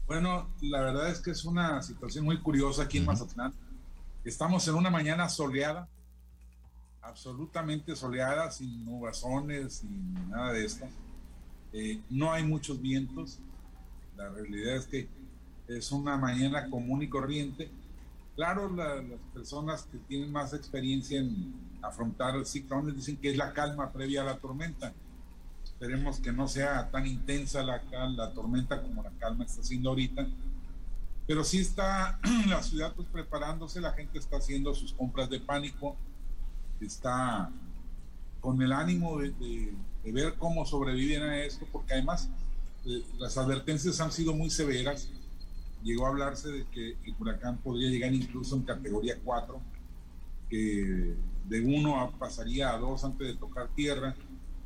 Bueno, 0.07 0.49
la 0.63 0.81
verdad 0.81 1.11
es 1.11 1.21
que 1.21 1.31
es 1.31 1.45
una 1.45 1.83
situación 1.83 2.25
muy 2.25 2.41
curiosa 2.41 2.85
aquí 2.85 2.97
en 2.99 3.05
Mazatlán. 3.05 3.53
Estamos 4.25 4.67
en 4.67 4.75
una 4.75 4.89
mañana 4.89 5.29
soleada, 5.29 5.87
absolutamente 7.03 7.95
soleada, 7.95 8.51
sin 8.51 8.87
nubazones, 8.87 9.75
sin 9.75 10.31
nada 10.31 10.53
de 10.55 10.65
esto. 10.65 10.87
Eh, 11.75 12.01
no 12.09 12.33
hay 12.33 12.43
muchos 12.43 12.81
vientos. 12.81 13.39
La 14.17 14.31
realidad 14.31 14.77
es 14.77 14.87
que 14.87 15.09
es 15.69 15.93
una 15.93 16.17
mañana 16.17 16.71
común 16.71 17.03
y 17.03 17.09
corriente. 17.09 17.71
Claro, 18.35 18.75
las 18.75 19.05
personas 19.35 19.83
que 19.93 19.99
tienen 19.99 20.33
más 20.33 20.55
experiencia 20.55 21.21
en 21.21 21.53
afrontar 21.83 22.37
el 22.37 22.47
ciclón 22.47 22.95
dicen 22.95 23.17
que 23.17 23.31
es 23.31 23.37
la 23.37 23.53
calma 23.53 23.93
previa 23.93 24.23
a 24.23 24.25
la 24.25 24.39
tormenta. 24.39 24.93
Esperemos 25.65 26.21
que 26.21 26.33
no 26.33 26.49
sea 26.49 26.91
tan 26.91 27.07
intensa 27.07 27.63
la, 27.63 27.83
la 28.11 28.33
tormenta 28.33 28.83
como 28.83 29.03
la 29.03 29.11
calma 29.19 29.45
está 29.45 29.61
haciendo 29.61 29.91
ahorita. 29.91 30.27
Pero 31.27 31.45
sí 31.45 31.59
está 31.59 32.19
la 32.49 32.63
ciudad 32.63 32.95
pues 32.95 33.09
preparándose, 33.09 33.81
la 33.81 33.93
gente 33.93 34.19
está 34.19 34.39
haciendo 34.39 34.75
sus 34.75 34.93
compras 34.93 35.31
de 35.31 35.41
pánico, 35.41 35.97
está 36.81 37.51
con 38.41 38.63
el 38.63 38.73
ánimo 38.73 39.19
de, 39.19 39.75
ver 40.05 40.35
cómo 40.39 40.65
sobreviven 40.65 41.23
a 41.23 41.39
esto, 41.45 41.67
porque 41.71 41.93
además 41.93 42.31
eh, 42.87 43.05
las 43.19 43.37
advertencias 43.37 44.01
han 44.01 44.11
sido 44.11 44.33
muy 44.33 44.49
severas 44.49 45.11
llegó 45.83 46.07
a 46.07 46.11
hablarse 46.11 46.49
de 46.51 46.67
que 46.67 46.97
el 47.05 47.15
huracán 47.19 47.59
podría 47.59 47.89
llegar 47.89 48.13
incluso 48.13 48.57
en 48.57 48.63
categoría 48.63 49.19
4, 49.23 49.61
que 50.49 51.15
de 51.49 51.61
1 51.61 52.13
pasaría 52.19 52.73
a 52.73 52.79
2 52.79 53.05
antes 53.05 53.27
de 53.27 53.35
tocar 53.35 53.69
tierra 53.75 54.15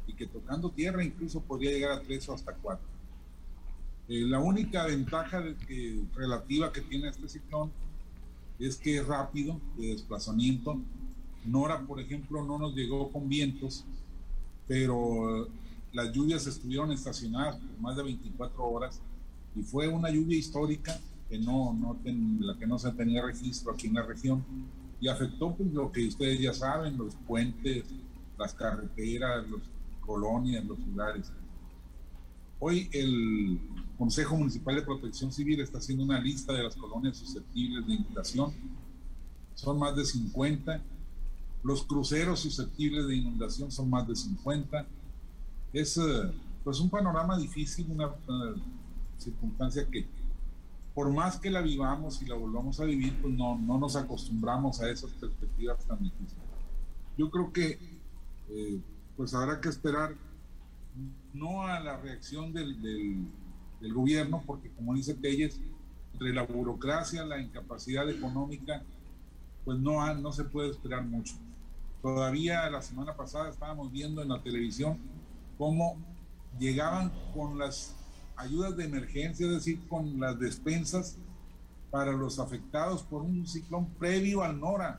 y 0.06 0.14
que 0.14 0.26
tocando 0.26 0.70
tierra 0.70 1.04
incluso 1.04 1.40
podría 1.40 1.70
llegar 1.70 1.92
a 1.92 2.02
3 2.02 2.28
o 2.28 2.34
hasta 2.34 2.54
4. 2.54 2.84
Eh, 4.08 4.26
la 4.26 4.40
única 4.40 4.86
ventaja 4.86 5.42
relativa 6.14 6.72
que 6.72 6.80
tiene 6.80 7.08
este 7.08 7.28
ciclón 7.28 7.70
es 8.58 8.76
que 8.76 8.98
es 8.98 9.06
rápido 9.06 9.60
de 9.76 9.88
desplazamiento. 9.88 10.78
Nora, 11.44 11.80
por 11.80 12.00
ejemplo, 12.00 12.44
no 12.44 12.58
nos 12.58 12.74
llegó 12.74 13.10
con 13.10 13.28
vientos, 13.28 13.84
pero 14.66 15.48
las 15.92 16.12
lluvias 16.12 16.46
estuvieron 16.46 16.92
estacionadas 16.92 17.56
por 17.56 17.80
más 17.80 17.96
de 17.96 18.02
24 18.02 18.64
horas 18.64 19.00
y 19.54 19.62
fue 19.62 19.88
una 19.88 20.10
lluvia 20.10 20.38
histórica 20.38 20.98
que 21.28 21.38
no, 21.38 21.72
no 21.74 21.98
la 22.40 22.56
que 22.58 22.66
no 22.66 22.78
se 22.78 22.90
tenía 22.92 23.24
registro 23.24 23.72
aquí 23.72 23.88
en 23.88 23.94
la 23.94 24.02
región 24.02 24.44
y 25.02 25.08
afectó 25.08 25.52
pues, 25.56 25.72
lo 25.72 25.90
que 25.90 26.06
ustedes 26.06 26.40
ya 26.40 26.54
saben, 26.54 26.96
los 26.96 27.16
puentes, 27.26 27.84
las 28.38 28.54
carreteras, 28.54 29.44
las 29.50 29.60
colonias, 30.00 30.64
los 30.64 30.78
lugares. 30.78 31.32
Hoy 32.60 32.88
el 32.92 33.60
Consejo 33.98 34.36
Municipal 34.36 34.76
de 34.76 34.82
Protección 34.82 35.32
Civil 35.32 35.60
está 35.60 35.78
haciendo 35.78 36.04
una 36.04 36.20
lista 36.20 36.52
de 36.52 36.62
las 36.62 36.76
colonias 36.76 37.16
susceptibles 37.16 37.84
de 37.84 37.94
inundación. 37.94 38.52
Son 39.56 39.76
más 39.76 39.96
de 39.96 40.04
50. 40.04 40.80
Los 41.64 41.82
cruceros 41.82 42.38
susceptibles 42.38 43.08
de 43.08 43.16
inundación 43.16 43.72
son 43.72 43.90
más 43.90 44.06
de 44.06 44.14
50. 44.14 44.86
Es 45.72 45.96
eh, 45.96 46.02
pues 46.62 46.78
un 46.78 46.88
panorama 46.88 47.36
difícil, 47.36 47.90
una, 47.90 48.08
circunstancia 49.18 49.84
que 49.90 50.06
por 50.94 51.10
más 51.12 51.38
que 51.38 51.50
la 51.50 51.62
vivamos 51.62 52.20
y 52.22 52.26
la 52.26 52.34
volvamos 52.34 52.78
a 52.80 52.84
vivir, 52.84 53.18
pues 53.20 53.32
no, 53.34 53.58
no 53.58 53.78
nos 53.78 53.96
acostumbramos 53.96 54.80
a 54.80 54.90
esas 54.90 55.10
perspectivas 55.12 55.84
tan 55.86 56.02
difíciles. 56.02 56.44
Yo 57.16 57.30
creo 57.30 57.52
que 57.52 57.78
eh, 58.50 58.80
pues 59.16 59.34
habrá 59.34 59.60
que 59.60 59.68
esperar 59.68 60.14
no 61.32 61.62
a 61.62 61.80
la 61.80 61.96
reacción 61.96 62.52
del, 62.52 62.82
del, 62.82 63.94
gobierno, 63.94 64.42
porque 64.46 64.70
como 64.70 64.94
dice 64.94 65.14
Telles, 65.14 65.60
entre 66.12 66.32
la 66.32 66.42
burocracia, 66.42 67.24
la 67.24 67.40
incapacidad 67.40 68.08
económica, 68.08 68.82
pues 69.64 69.78
no, 69.78 70.14
no 70.14 70.32
se 70.32 70.44
puede 70.44 70.70
esperar 70.70 71.04
mucho. 71.04 71.34
Todavía 72.02 72.68
la 72.70 72.82
semana 72.82 73.16
pasada 73.16 73.48
estábamos 73.48 73.90
viendo 73.90 74.22
en 74.22 74.28
la 74.28 74.42
televisión 74.42 74.98
cómo 75.58 75.96
llegaban 76.58 77.12
con 77.34 77.58
las 77.58 77.96
ayudas 78.42 78.76
de 78.76 78.84
emergencia, 78.84 79.46
es 79.46 79.52
decir, 79.52 79.80
con 79.88 80.20
las 80.20 80.38
despensas 80.38 81.16
para 81.90 82.12
los 82.12 82.38
afectados 82.38 83.02
por 83.02 83.22
un 83.22 83.46
ciclón 83.46 83.86
previo 83.98 84.42
al 84.42 84.58
Nora. 84.58 84.98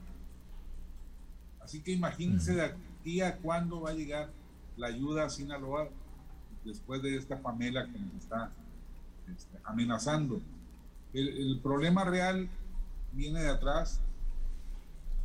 Así 1.61 1.81
que 1.81 1.91
imagínense 1.91 2.53
de 2.53 2.61
aquí 2.63 3.21
a 3.21 3.37
cuándo 3.37 3.81
va 3.81 3.91
a 3.91 3.93
llegar 3.93 4.29
la 4.77 4.87
ayuda 4.87 5.25
a 5.25 5.29
Sinaloa 5.29 5.89
después 6.63 7.01
de 7.01 7.15
esta 7.15 7.41
Pamela 7.41 7.85
que 7.85 7.99
nos 7.99 8.15
está 8.15 8.51
este, 9.35 9.57
amenazando. 9.63 10.41
El, 11.13 11.59
problema 11.61 12.03
real 12.03 12.49
viene 13.11 13.41
de 13.41 13.49
atrás 13.49 14.01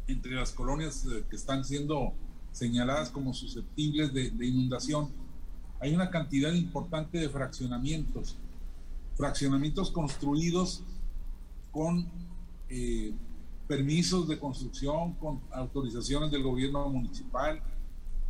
entre 0.06 0.32
las 0.32 0.52
colonias 0.52 1.06
eh, 1.06 1.24
que 1.28 1.36
están 1.36 1.64
siendo 1.64 2.12
señaladas 2.52 3.10
como 3.10 3.32
susceptibles 3.32 4.12
de 4.12 4.46
inundación 4.46 5.10
hay 5.80 5.94
una 5.94 6.10
cantidad 6.10 6.52
importante 6.52 7.18
de 7.18 7.28
fraccionamientos, 7.28 8.36
fraccionamientos 9.16 9.90
construidos 9.90 10.82
con 11.70 12.08
eh, 12.68 13.14
permisos 13.66 14.26
de 14.26 14.38
construcción, 14.38 15.14
con 15.14 15.40
autorizaciones 15.52 16.30
del 16.30 16.42
gobierno 16.42 16.88
municipal, 16.88 17.62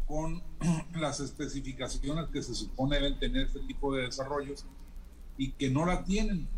con 0.07 0.43
las 0.95 1.21
especificaciones 1.21 2.29
que 2.31 2.43
se 2.43 2.55
supone 2.55 2.97
deben 2.97 3.19
tener 3.19 3.47
este 3.47 3.61
tipo 3.61 3.95
de 3.95 4.03
desarrollos 4.03 4.67
y 5.37 5.53
que 5.53 5.71
no 5.71 5.87
la 5.87 6.05
tienen. 6.05 6.49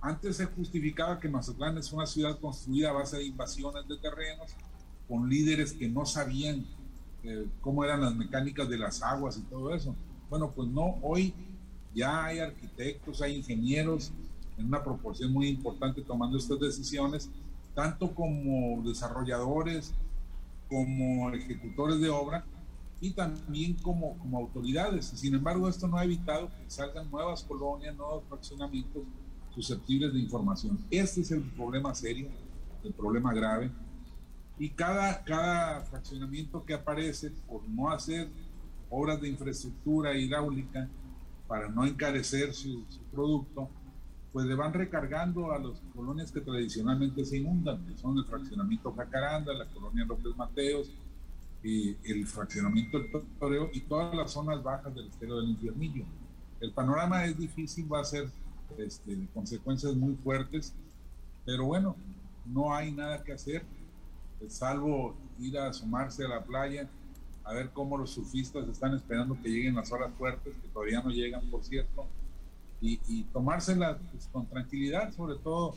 Antes 0.00 0.36
se 0.36 0.46
justificaba 0.46 1.18
que 1.18 1.28
Mazatlán 1.28 1.76
es 1.78 1.92
una 1.92 2.06
ciudad 2.06 2.38
construida 2.38 2.90
a 2.90 2.92
base 2.92 3.16
de 3.16 3.24
invasiones 3.24 3.88
de 3.88 3.98
terrenos, 3.98 4.54
con 5.08 5.28
líderes 5.28 5.72
que 5.72 5.88
no 5.88 6.06
sabían 6.06 6.66
cómo 7.60 7.84
eran 7.84 8.00
las 8.00 8.14
mecánicas 8.14 8.68
de 8.68 8.78
las 8.78 9.02
aguas 9.02 9.36
y 9.36 9.42
todo 9.42 9.74
eso. 9.74 9.94
Bueno, 10.28 10.50
pues 10.50 10.68
no, 10.68 10.96
hoy 11.02 11.34
ya 11.94 12.24
hay 12.24 12.40
arquitectos, 12.40 13.22
hay 13.22 13.36
ingenieros 13.36 14.12
en 14.58 14.66
una 14.66 14.82
proporción 14.82 15.32
muy 15.32 15.48
importante 15.48 16.02
tomando 16.02 16.38
estas 16.38 16.58
decisiones, 16.60 17.30
tanto 17.74 18.14
como 18.14 18.82
desarrolladores, 18.82 19.94
como 20.68 21.30
ejecutores 21.30 22.00
de 22.00 22.08
obra 22.08 22.44
y 23.00 23.10
también 23.10 23.74
como, 23.74 24.18
como 24.18 24.38
autoridades. 24.38 25.06
Sin 25.06 25.34
embargo, 25.34 25.68
esto 25.68 25.86
no 25.86 25.98
ha 25.98 26.04
evitado 26.04 26.48
que 26.48 26.70
salgan 26.70 27.10
nuevas 27.10 27.42
colonias, 27.44 27.94
nuevos 27.94 28.24
fraccionamientos 28.28 29.02
susceptibles 29.54 30.12
de 30.12 30.20
información. 30.20 30.78
Este 30.90 31.20
es 31.20 31.30
el 31.30 31.42
problema 31.42 31.94
serio, 31.94 32.28
el 32.84 32.92
problema 32.92 33.32
grave 33.32 33.70
y 34.58 34.70
cada, 34.70 35.22
cada 35.24 35.80
fraccionamiento 35.82 36.64
que 36.64 36.74
aparece 36.74 37.30
por 37.46 37.68
no 37.68 37.90
hacer 37.90 38.28
obras 38.88 39.20
de 39.20 39.28
infraestructura 39.28 40.16
hidráulica 40.16 40.88
para 41.46 41.68
no 41.68 41.84
encarecer 41.84 42.54
su, 42.54 42.84
producto, 43.12 43.68
pues 44.32 44.46
le 44.46 44.54
van 44.54 44.72
recargando 44.72 45.52
a 45.52 45.58
las 45.58 45.80
colonias 45.94 46.30
que 46.30 46.40
tradicionalmente 46.40 47.24
se 47.24 47.38
inundan, 47.38 47.84
que 47.86 47.96
son 47.96 48.18
el 48.18 48.24
fraccionamiento 48.24 48.92
Jacaranda, 48.92 49.52
la 49.52 49.66
colonia 49.66 50.04
López 50.04 50.36
Mateos, 50.36 50.90
y 51.62 51.96
el 52.04 52.26
fraccionamiento 52.26 52.98
del 52.98 53.10
Toreo 53.40 53.70
y 53.72 53.80
todas 53.80 54.14
las 54.14 54.30
zonas 54.32 54.62
bajas 54.62 54.94
del 54.94 55.08
estero 55.08 55.40
del 55.40 55.50
Infiernillo. 55.50 56.04
El 56.60 56.72
panorama 56.72 57.24
es 57.24 57.36
difícil, 57.36 57.92
va 57.92 58.00
a 58.00 58.04
ser 58.04 58.30
este, 58.78 59.26
consecuencias 59.34 59.94
muy 59.94 60.14
fuertes, 60.16 60.74
pero 61.44 61.64
bueno, 61.64 61.96
no 62.44 62.72
hay 62.74 62.92
nada 62.92 63.24
que 63.24 63.32
hacer 63.32 63.64
salvo 64.48 65.16
ir 65.38 65.58
a 65.58 65.68
asomarse 65.68 66.24
a 66.24 66.28
la 66.28 66.44
playa, 66.44 66.88
a 67.44 67.52
ver 67.52 67.70
cómo 67.70 67.96
los 67.96 68.10
surfistas 68.10 68.68
están 68.68 68.94
esperando 68.94 69.40
que 69.40 69.48
lleguen 69.48 69.74
las 69.74 69.92
horas 69.92 70.12
fuertes, 70.18 70.54
que 70.60 70.68
todavía 70.68 71.00
no 71.02 71.10
llegan, 71.10 71.48
por 71.50 71.64
cierto, 71.64 72.06
y, 72.80 73.00
y 73.06 73.24
tomársela 73.24 73.98
pues, 74.10 74.28
con 74.32 74.46
tranquilidad, 74.46 75.12
sobre 75.12 75.36
todo 75.36 75.74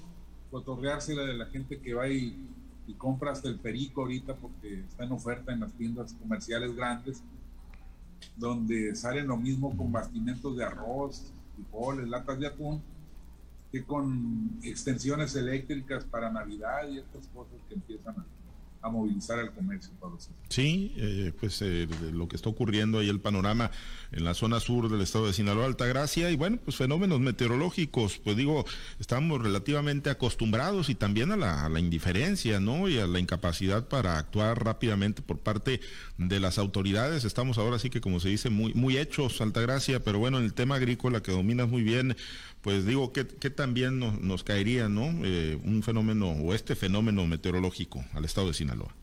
cotorreársela 0.51 1.23
de 1.23 1.35
la 1.35 1.45
gente 1.45 1.79
que 1.79 1.93
va 1.93 2.09
y, 2.09 2.35
y, 2.87 2.93
compra 2.95 3.31
hasta 3.31 3.47
el 3.47 3.59
perico 3.59 4.01
ahorita 4.01 4.35
porque 4.35 4.79
está 4.79 5.03
en 5.03 5.11
oferta 5.11 5.53
en 5.53 5.59
las 5.59 5.71
tiendas 5.73 6.13
comerciales 6.13 6.75
grandes, 6.75 7.21
donde 8.35 8.95
salen 8.95 9.27
lo 9.27 9.37
mismo 9.37 9.75
con 9.77 9.91
bastimentos 9.91 10.57
de 10.57 10.63
arroz, 10.63 11.31
frijoles, 11.55 12.07
latas 12.09 12.39
de 12.39 12.47
atún, 12.47 12.81
que 13.71 13.83
con 13.83 14.59
extensiones 14.63 15.35
eléctricas 15.35 16.03
para 16.03 16.31
Navidad 16.31 16.89
y 16.89 16.97
estas 16.97 17.27
cosas 17.27 17.59
que 17.67 17.75
empiezan 17.75 18.15
a 18.19 18.25
a 18.81 18.89
movilizar 18.89 19.39
el 19.39 19.51
comercio. 19.51 19.91
Sí, 20.47 20.93
eh, 20.97 21.31
pues 21.39 21.61
eh, 21.61 21.87
lo 22.11 22.27
que 22.27 22.35
está 22.35 22.49
ocurriendo 22.49 22.99
ahí, 22.99 23.09
el 23.09 23.19
panorama 23.19 23.71
en 24.11 24.23
la 24.23 24.33
zona 24.33 24.59
sur 24.59 24.89
del 24.89 25.01
estado 25.01 25.27
de 25.27 25.33
Sinaloa, 25.33 25.65
Altagracia, 25.65 26.31
y 26.31 26.35
bueno, 26.35 26.57
pues 26.63 26.77
fenómenos 26.77 27.19
meteorológicos, 27.19 28.17
pues 28.17 28.35
digo, 28.35 28.65
estamos 28.99 29.41
relativamente 29.41 30.09
acostumbrados 30.09 30.89
y 30.89 30.95
también 30.95 31.31
a 31.31 31.37
la, 31.37 31.65
a 31.65 31.69
la 31.69 31.79
indiferencia, 31.79 32.59
¿no? 32.59 32.89
Y 32.89 32.97
a 32.97 33.05
la 33.05 33.19
incapacidad 33.19 33.87
para 33.87 34.17
actuar 34.17 34.63
rápidamente 34.63 35.21
por 35.21 35.39
parte 35.39 35.81
de 36.17 36.39
las 36.39 36.57
autoridades. 36.57 37.25
Estamos 37.25 37.57
ahora 37.57 37.77
sí 37.79 37.89
que, 37.89 38.01
como 38.01 38.19
se 38.19 38.29
dice, 38.29 38.49
muy, 38.49 38.73
muy 38.73 38.97
hechos, 38.97 39.41
Altagracia, 39.41 40.03
pero 40.03 40.19
bueno, 40.19 40.39
en 40.39 40.45
el 40.45 40.53
tema 40.53 40.75
agrícola 40.75 41.21
que 41.21 41.31
dominas 41.31 41.69
muy 41.69 41.83
bien, 41.83 42.15
pues 42.61 42.85
digo, 42.85 43.13
¿qué, 43.13 43.23
también 43.23 43.99
nos, 43.99 44.43
caería, 44.43 44.89
¿no? 44.89 45.05
Eh, 45.25 45.59
un 45.63 45.81
fenómeno 45.81 46.31
o 46.31 46.53
este 46.53 46.75
fenómeno 46.75 47.25
meteorológico 47.25 48.03
al 48.13 48.25
estado 48.25 48.47
de 48.47 48.53
Sinaloa. 48.53 48.93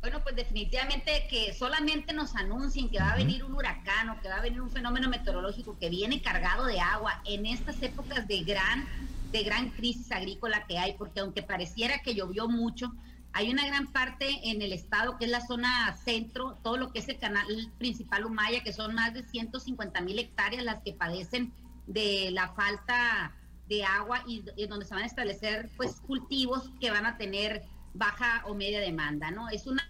Bueno, 0.00 0.20
pues 0.22 0.36
definitivamente 0.36 1.26
que 1.28 1.52
solamente 1.52 2.12
nos 2.12 2.36
anuncien 2.36 2.88
que 2.88 2.98
va 2.98 3.12
a 3.12 3.16
venir 3.16 3.44
un 3.44 3.54
huracán 3.54 4.10
o 4.10 4.20
que 4.20 4.28
va 4.28 4.36
a 4.36 4.40
venir 4.40 4.60
un 4.62 4.70
fenómeno 4.70 5.08
meteorológico 5.08 5.76
que 5.78 5.90
viene 5.90 6.22
cargado 6.22 6.66
de 6.66 6.78
agua 6.78 7.20
en 7.26 7.46
estas 7.46 7.82
épocas 7.82 8.26
de 8.28 8.44
gran, 8.44 8.86
de 9.32 9.42
gran 9.42 9.70
crisis 9.70 10.10
agrícola 10.12 10.64
que 10.66 10.78
hay, 10.78 10.94
porque 10.94 11.20
aunque 11.20 11.42
pareciera 11.42 11.98
que 11.98 12.14
llovió 12.14 12.48
mucho, 12.48 12.92
hay 13.32 13.50
una 13.50 13.66
gran 13.66 13.88
parte 13.88 14.50
en 14.50 14.62
el 14.62 14.72
estado 14.72 15.18
que 15.18 15.26
es 15.26 15.30
la 15.30 15.46
zona 15.46 15.96
centro, 16.04 16.56
todo 16.62 16.76
lo 16.76 16.92
que 16.92 17.00
es 17.00 17.08
el 17.08 17.18
canal 17.18 17.46
principal 17.78 18.24
Humaya, 18.24 18.62
que 18.62 18.72
son 18.72 18.94
más 18.94 19.12
de 19.12 19.24
150 19.24 20.00
mil 20.00 20.18
hectáreas 20.18 20.64
las 20.64 20.80
que 20.82 20.92
padecen 20.92 21.52
de 21.88 22.30
la 22.30 22.48
falta 22.50 23.34
de 23.68 23.84
agua 23.84 24.22
y, 24.26 24.42
donde 24.66 24.86
se 24.86 24.94
van 24.94 25.02
a 25.02 25.06
establecer 25.06 25.70
pues 25.76 26.00
cultivos 26.00 26.70
que 26.80 26.90
van 26.90 27.06
a 27.06 27.18
tener 27.18 27.64
baja 27.94 28.44
o 28.46 28.54
media 28.54 28.80
demanda, 28.80 29.30
¿no? 29.30 29.48
Es 29.48 29.66
una 29.66 29.82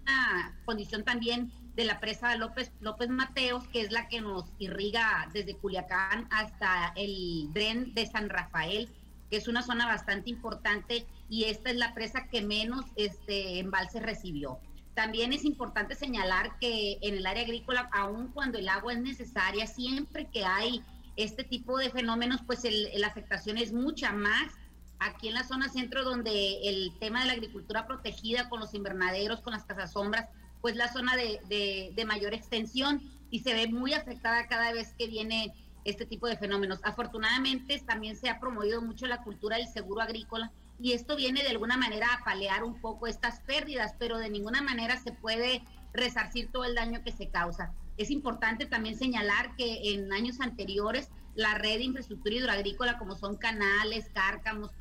condición 0.64 1.05
también 1.05 1.52
de 1.75 1.85
la 1.85 2.00
presa 2.00 2.35
López, 2.37 2.73
López 2.81 3.09
Mateos, 3.09 3.67
que 3.69 3.83
es 3.83 3.93
la 3.93 4.09
que 4.09 4.21
nos 4.21 4.47
irriga 4.59 5.28
desde 5.33 5.57
Culiacán 5.57 6.26
hasta 6.31 6.93
el 6.97 7.52
dren 7.52 7.95
de 7.95 8.07
San 8.07 8.31
Rafael, 8.31 8.88
que 9.31 9.37
es 9.37 9.47
una 9.47 9.62
zona 9.62 9.87
bastante 9.87 10.31
importante 10.31 11.07
y 11.28 11.45
esta 11.45 11.71
es 11.71 11.76
la 11.76 11.95
presa 11.95 12.28
que 12.28 12.43
menos 12.43 12.85
este 12.97 13.59
embalse 13.59 14.00
recibió. 14.00 14.59
También 14.95 15.33
es 15.33 15.45
importante 15.45 15.95
señalar 15.95 16.59
que 16.59 16.99
en 17.02 17.14
el 17.14 17.26
área 17.26 17.45
agrícola, 17.45 17.88
aun 17.93 18.28
cuando 18.33 18.59
el 18.59 18.69
agua 18.69 18.95
es 18.95 19.00
necesaria, 19.00 19.67
siempre 19.67 20.26
que 20.33 20.45
hay 20.45 20.83
este 21.18 21.42
tipo 21.42 21.78
de 21.78 21.90
fenómenos, 21.90 22.40
pues 22.46 22.62
la 22.94 23.08
afectación 23.08 23.58
es 23.58 23.72
mucha 23.72 24.12
más 24.12 24.54
aquí 25.00 25.28
en 25.28 25.34
la 25.34 25.44
zona 25.44 25.68
centro, 25.68 26.04
donde 26.04 26.68
el 26.68 26.92
tema 27.00 27.20
de 27.20 27.26
la 27.26 27.32
agricultura 27.32 27.87
protegida 27.87 28.48
con 28.48 28.60
los 28.60 28.72
invernaderos, 28.72 29.40
con 29.40 29.52
las 29.52 29.64
casas 29.64 29.92
sombras, 29.92 30.28
pues 30.60 30.76
la 30.76 30.92
zona 30.92 31.16
de, 31.16 31.92
de, 31.94 32.04
mayor 32.04 32.34
extensión 32.34 33.02
y 33.30 33.40
se 33.40 33.52
ve 33.52 33.66
muy 33.66 33.94
afectada 33.94 34.46
cada 34.46 34.72
vez 34.72 34.94
que 34.96 35.08
viene 35.08 35.52
este 35.84 36.06
tipo 36.06 36.28
de 36.28 36.37
fenómenos. 36.37 36.78
Afortunadamente 36.84 37.80
también 37.80 38.16
se 38.16 38.28
ha 38.28 38.38
promovido 38.38 38.80
mucho 38.80 39.06
la 39.06 39.22
cultura 39.22 39.56
del 39.56 39.68
seguro 39.68 40.02
agrícola 40.02 40.52
y 40.80 40.92
esto 40.92 41.16
viene 41.16 41.42
de 41.42 41.50
alguna 41.50 41.76
manera 41.76 42.06
a 42.12 42.25
palear 42.25 42.62
un 42.62 42.80
poco 42.80 43.08
estas 43.08 43.40
pérdidas, 43.40 43.94
pero 43.98 44.18
de 44.18 44.30
ninguna 44.30 44.62
manera 44.62 44.96
se 44.98 45.12
puede 45.12 45.62
resarcir 45.92 46.50
todo 46.52 46.64
el 46.64 46.76
daño 46.76 47.02
que 47.02 47.12
se 47.12 47.28
causa. 47.28 47.72
Es 47.99 48.11
importante 48.11 48.64
también 48.64 48.97
señalar 48.97 49.55
que 49.57 49.93
en 49.93 50.12
años 50.12 50.40
anteriores 50.40 51.11
la 51.35 51.55
red 51.55 51.78
de 51.78 51.85
infraestructura 51.85 52.35
hidroagrícola, 52.35 52.99
como 52.99 53.14
son 53.14 53.37
canales, 53.37 54.09
cárcamos, 54.12 54.73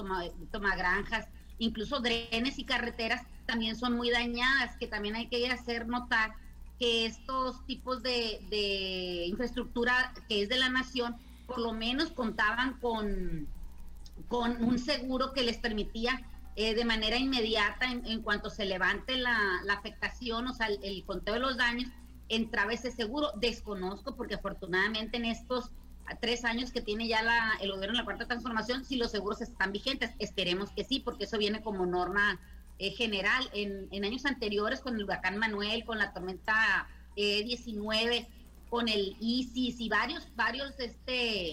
tomagranjas, 0.52 1.28
incluso 1.60 2.00
drenes 2.00 2.58
y 2.58 2.64
carreteras, 2.64 3.24
también 3.46 3.76
son 3.76 3.96
muy 3.96 4.10
dañadas, 4.10 4.76
que 4.78 4.88
también 4.88 5.16
hay 5.16 5.28
que 5.28 5.50
hacer 5.50 5.88
notar 5.88 6.34
que 6.80 7.06
estos 7.06 7.66
tipos 7.66 8.04
de, 8.04 9.26
infraestructura 9.28 10.14
que 10.30 10.44
es 10.44 10.50
de 10.50 10.58
la 10.58 10.70
nación, 10.70 11.16
por 11.48 11.60
lo 11.60 11.74
menos 11.74 12.12
contaban 12.12 12.80
con, 12.80 13.48
con 14.28 14.64
un 14.64 14.80
seguro 14.80 15.34
que 15.34 15.44
les 15.44 15.58
permitía 15.58 16.22
eh, 16.56 16.74
de 16.74 16.86
manera 16.86 17.18
inmediata, 17.18 17.92
en, 17.92 18.22
cuanto 18.22 18.50
se 18.50 18.66
levante 18.66 19.16
la, 19.16 19.62
afectación, 19.70 20.48
o 20.48 20.54
sea, 20.54 20.68
el, 20.68 21.04
conteo 21.06 21.36
de 21.36 21.40
los 21.40 21.56
daños, 21.56 21.90
entraba 22.30 22.74
ese 22.74 22.92
seguro. 22.92 23.32
Desconozco, 23.36 24.16
porque 24.16 24.36
afortunadamente 24.36 25.18
en 25.18 25.26
estos 25.26 25.72
tres 26.22 26.46
años 26.46 26.72
que 26.72 26.82
tiene 26.82 27.08
ya 27.08 27.22
la, 27.22 27.58
el 27.62 27.72
gobierno 27.72 27.96
en 27.96 27.98
la 27.98 28.06
cuarta 28.06 28.28
transformación, 28.28 28.86
si 28.86 28.96
los 28.96 29.12
seguros 29.12 29.42
están 29.42 29.72
vigentes. 29.72 30.12
Esperemos 30.20 30.72
que 30.72 30.84
sí, 30.84 31.00
porque 31.00 31.26
eso 31.26 31.38
viene 31.38 31.62
como 31.62 31.86
norma 31.86 32.40
eh, 32.80 32.92
general. 32.92 33.50
En, 33.54 34.04
años 34.04 34.26
anteriores, 34.26 34.80
con 34.80 34.96
el 34.96 35.04
huracán 35.04 35.38
Manuel, 35.38 35.84
con 35.86 35.98
la 35.98 36.14
tormenta 36.14 36.88
19, 37.16 38.18
eh, 38.18 38.28
con 38.70 38.88
el 38.88 39.16
ISIS 39.20 39.80
y 39.80 39.90
varios, 39.90 40.28
varios 40.36 40.80
este, 40.80 41.52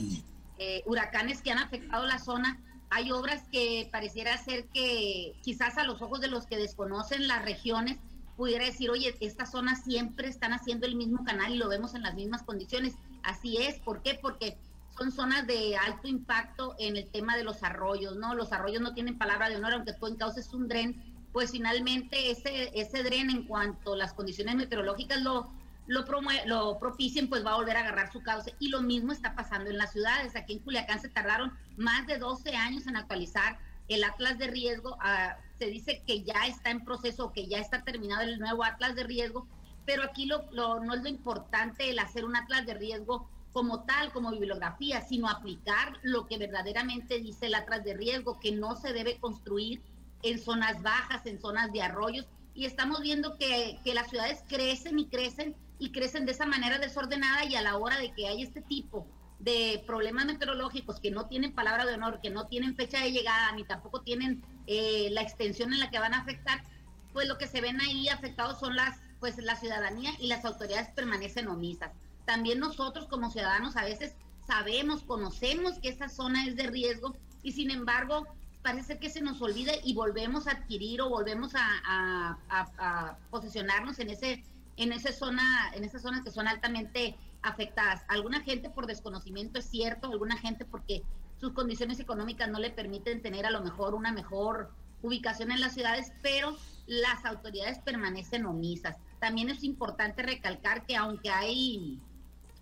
huracanes 0.85 1.43
que 1.43 1.53
han 1.53 1.59
afectado 1.59 2.07
la 2.07 2.19
zona, 2.19 2.61
hay 2.91 3.11
obras 3.11 3.43
que 3.51 3.89
pareciera 3.91 4.37
ser 4.39 4.67
que 4.67 5.35
quizás 5.43 5.79
a 5.79 5.85
los 5.85 6.01
ojos 6.01 6.21
de 6.21 6.29
los 6.29 6.47
que 6.47 6.57
desconocen 6.57 7.27
las 7.27 7.45
regiones 7.45 7.99
pudiera 8.37 8.65
decir, 8.65 8.91
oye, 8.91 9.15
estas 9.21 9.51
zonas 9.51 9.85
siempre 9.85 10.29
están 10.29 10.53
haciendo 10.53 10.87
el 10.87 10.97
mismo 10.97 11.25
canal 11.25 11.55
y 11.55 11.59
lo 11.59 11.69
vemos 11.69 11.95
en 11.95 12.03
las 12.03 12.15
mismas 12.15 12.43
condiciones. 12.43 12.95
Así 13.23 13.57
es, 13.59 13.79
¿por 13.81 14.03
qué? 14.03 14.19
Porque 14.21 14.59
son 14.97 15.11
zonas 15.11 15.47
de 15.47 15.77
alto 15.77 16.09
impacto 16.09 16.75
en 16.79 16.97
el 16.97 17.09
tema 17.11 17.37
de 17.37 17.45
los 17.45 17.63
arroyos, 17.63 18.17
¿no? 18.17 18.35
Los 18.35 18.53
arroyos 18.53 18.83
no 18.83 18.95
tienen 18.95 19.19
palabra 19.19 19.49
de 19.49 19.57
honor, 19.57 19.75
aunque 19.75 19.93
tú 19.93 20.07
encauces 20.07 20.53
un 20.53 20.69
dren, 20.69 21.03
pues 21.33 21.51
finalmente 21.51 22.31
ese, 22.31 22.71
ese 22.79 23.03
dren 23.03 23.31
en 23.31 23.45
cuanto 23.45 23.97
las 23.97 24.13
condiciones 24.13 24.55
meteorológicas 24.55 25.21
lo, 25.21 25.51
lo, 25.87 26.05
lo 26.47 26.79
propicien, 26.79 27.29
pues 27.29 27.45
va 27.45 27.53
a 27.53 27.57
volver 27.57 27.77
a 27.77 27.81
agarrar 27.81 28.13
su 28.13 28.23
cauce. 28.23 28.55
Y 28.61 28.69
lo 28.69 28.83
mismo 28.83 29.13
está 29.13 29.35
pasando 29.35 29.71
en 29.71 29.79
las 29.79 29.93
ciudades. 29.93 30.37
Aquí 30.37 30.55
en 30.55 30.59
Culiacán 30.61 31.01
se 31.01 31.09
tardaron 31.09 31.53
más 31.77 32.07
de 32.07 32.19
12 32.19 32.55
años 32.55 32.87
en 32.87 32.97
actualizar 32.97 33.59
el 33.89 34.05
Atlas 34.05 34.39
de 34.39 34.47
Riesgo. 34.47 34.97
Ah, 35.01 35.37
se 35.59 35.67
dice 35.67 36.03
que 36.07 36.23
ya 36.23 36.47
está 36.47 36.71
en 36.71 36.85
proceso, 36.85 37.33
que 37.33 37.47
ya 37.47 37.59
está 37.59 37.83
terminado 37.83 38.23
el 38.23 38.39
nuevo 38.39 38.65
Atlas 38.65 38.95
de 38.95 39.05
Riesgo, 39.05 39.47
pero 39.87 40.03
aquí 40.03 40.27
lo, 40.27 40.45
no 40.53 40.95
es 40.95 41.03
lo 41.03 41.09
importante 41.09 41.91
el 41.91 41.99
hacer 41.99 42.25
un 42.25 42.37
Atlas 42.37 42.67
de 42.67 42.75
Riesgo 42.75 43.29
como 43.53 43.85
tal, 43.85 44.13
como 44.13 44.33
bibliografía, 44.33 45.01
sino 45.03 45.29
aplicar 45.29 45.99
lo 46.03 46.27
que 46.27 46.39
verdaderamente 46.39 47.21
dice 47.21 47.47
el 47.47 47.55
Atlas 47.55 47.85
de 47.85 47.95
Riesgo, 47.95 48.41
que 48.41 48.53
no 48.53 48.75
se 48.75 48.93
debe 48.93 49.19
construir 49.19 49.81
en 50.23 50.41
zonas 50.41 50.83
bajas, 50.83 51.25
en 51.27 51.41
zonas 51.41 51.73
de 51.73 51.83
arroyos. 51.83 52.27
Y 52.55 52.65
estamos 52.65 53.01
viendo 53.01 53.37
que, 53.37 53.79
que 53.85 53.95
las 53.95 54.11
ciudades 54.11 54.43
crecen 54.49 54.99
y 54.99 55.07
crecen 55.07 55.55
y 55.79 55.93
crecen 55.93 56.25
de 56.25 56.33
esa 56.33 56.47
manera 56.47 56.79
desordenada 56.79 57.45
y 57.45 57.55
a 57.55 57.63
la 57.63 57.77
hora 57.77 57.99
de 57.99 58.13
que 58.13 58.27
hay 58.27 58.43
este 58.43 58.61
tipo 58.63 59.07
de 59.45 59.85
problemas 59.87 60.25
meteorológicos 60.25 61.01
que 61.01 61.11
no 61.11 61.27
tienen 61.27 61.53
palabra 61.53 61.85
de 61.85 61.95
honor, 61.95 62.21
que 62.23 62.31
no 62.31 62.47
tienen 62.47 62.75
fecha 62.75 63.01
de 63.01 63.13
llegada, 63.13 63.53
ni 63.53 63.65
tampoco 63.65 64.01
tienen 64.01 64.43
eh, 64.67 65.09
la 65.11 65.21
extensión 65.21 65.75
en 65.75 65.81
la 65.81 65.91
que 65.91 65.99
van 65.99 66.15
a 66.15 66.21
afectar, 66.21 66.65
pues 67.13 67.29
lo 67.29 67.37
que 67.37 67.47
se 67.47 67.61
ven 67.61 67.81
ahí 67.81 68.09
afectados 68.09 68.59
son 68.59 68.75
las, 68.75 68.99
pues 69.21 69.37
la 69.37 69.57
ciudadanía 69.57 70.13
y 70.19 70.29
las 70.29 70.47
autoridades 70.47 70.89
permanecen 70.95 71.49
omisas. 71.49 71.93
También 72.25 72.59
nosotros 72.59 73.07
como 73.07 73.31
ciudadanos 73.31 73.77
a 73.77 73.85
veces 73.85 74.17
sabemos, 74.47 75.03
conocemos 75.03 75.79
que 75.79 75.91
esa 75.91 76.09
zona 76.09 76.47
es 76.47 76.57
de 76.57 76.67
riesgo 76.69 77.15
y 77.43 77.53
sin 77.53 77.71
embargo 77.71 78.27
parece 78.63 78.99
que 78.99 79.11
se 79.11 79.21
nos 79.21 79.43
olvida 79.43 79.73
y 79.85 79.93
volvemos 79.93 80.47
a 80.47 80.53
adquirir 80.53 81.03
o 81.03 81.11
volvemos 81.11 81.53
a, 81.55 82.39
a 82.49 83.19
posicionarnos 83.31 83.99
en 83.99 84.09
ese 84.09 84.43
en 84.77 84.93
esa 84.93 85.13
zona, 85.13 85.71
en 85.75 85.85
esas 85.85 86.03
zonas 86.03 86.23
que 86.23 86.31
son 86.31 86.49
altamente 86.49 87.17
afectadas. 87.45 88.03
Alguna 88.09 88.41
gente 88.41 88.71
por 88.71 88.87
desconocimiento 88.87 89.59
es 89.59 89.67
cierto, 89.67 90.11
alguna 90.11 90.37
gente 90.37 90.65
porque 90.65 91.03
sus 91.39 91.53
condiciones 91.53 92.01
económicas 92.01 92.49
no 92.49 92.59
le 92.59 92.71
permiten 92.71 93.23
tener 93.23 93.47
a 93.47 93.51
lo 93.51 93.63
mejor 93.63 93.95
una 93.95 94.13
mejor 94.13 94.71
ubicación 95.03 95.53
en 95.53 95.61
las 95.61 95.75
ciudades, 95.75 96.13
pero 96.23 96.57
las 96.87 97.25
autoridades 97.25 97.79
permanecen 97.81 98.47
omisas. 98.47 98.97
También 99.21 99.51
es 99.51 99.63
importante 99.63 100.23
recalcar 100.23 100.87
que 100.87 100.97
aunque 100.97 101.31
hay 101.31 102.01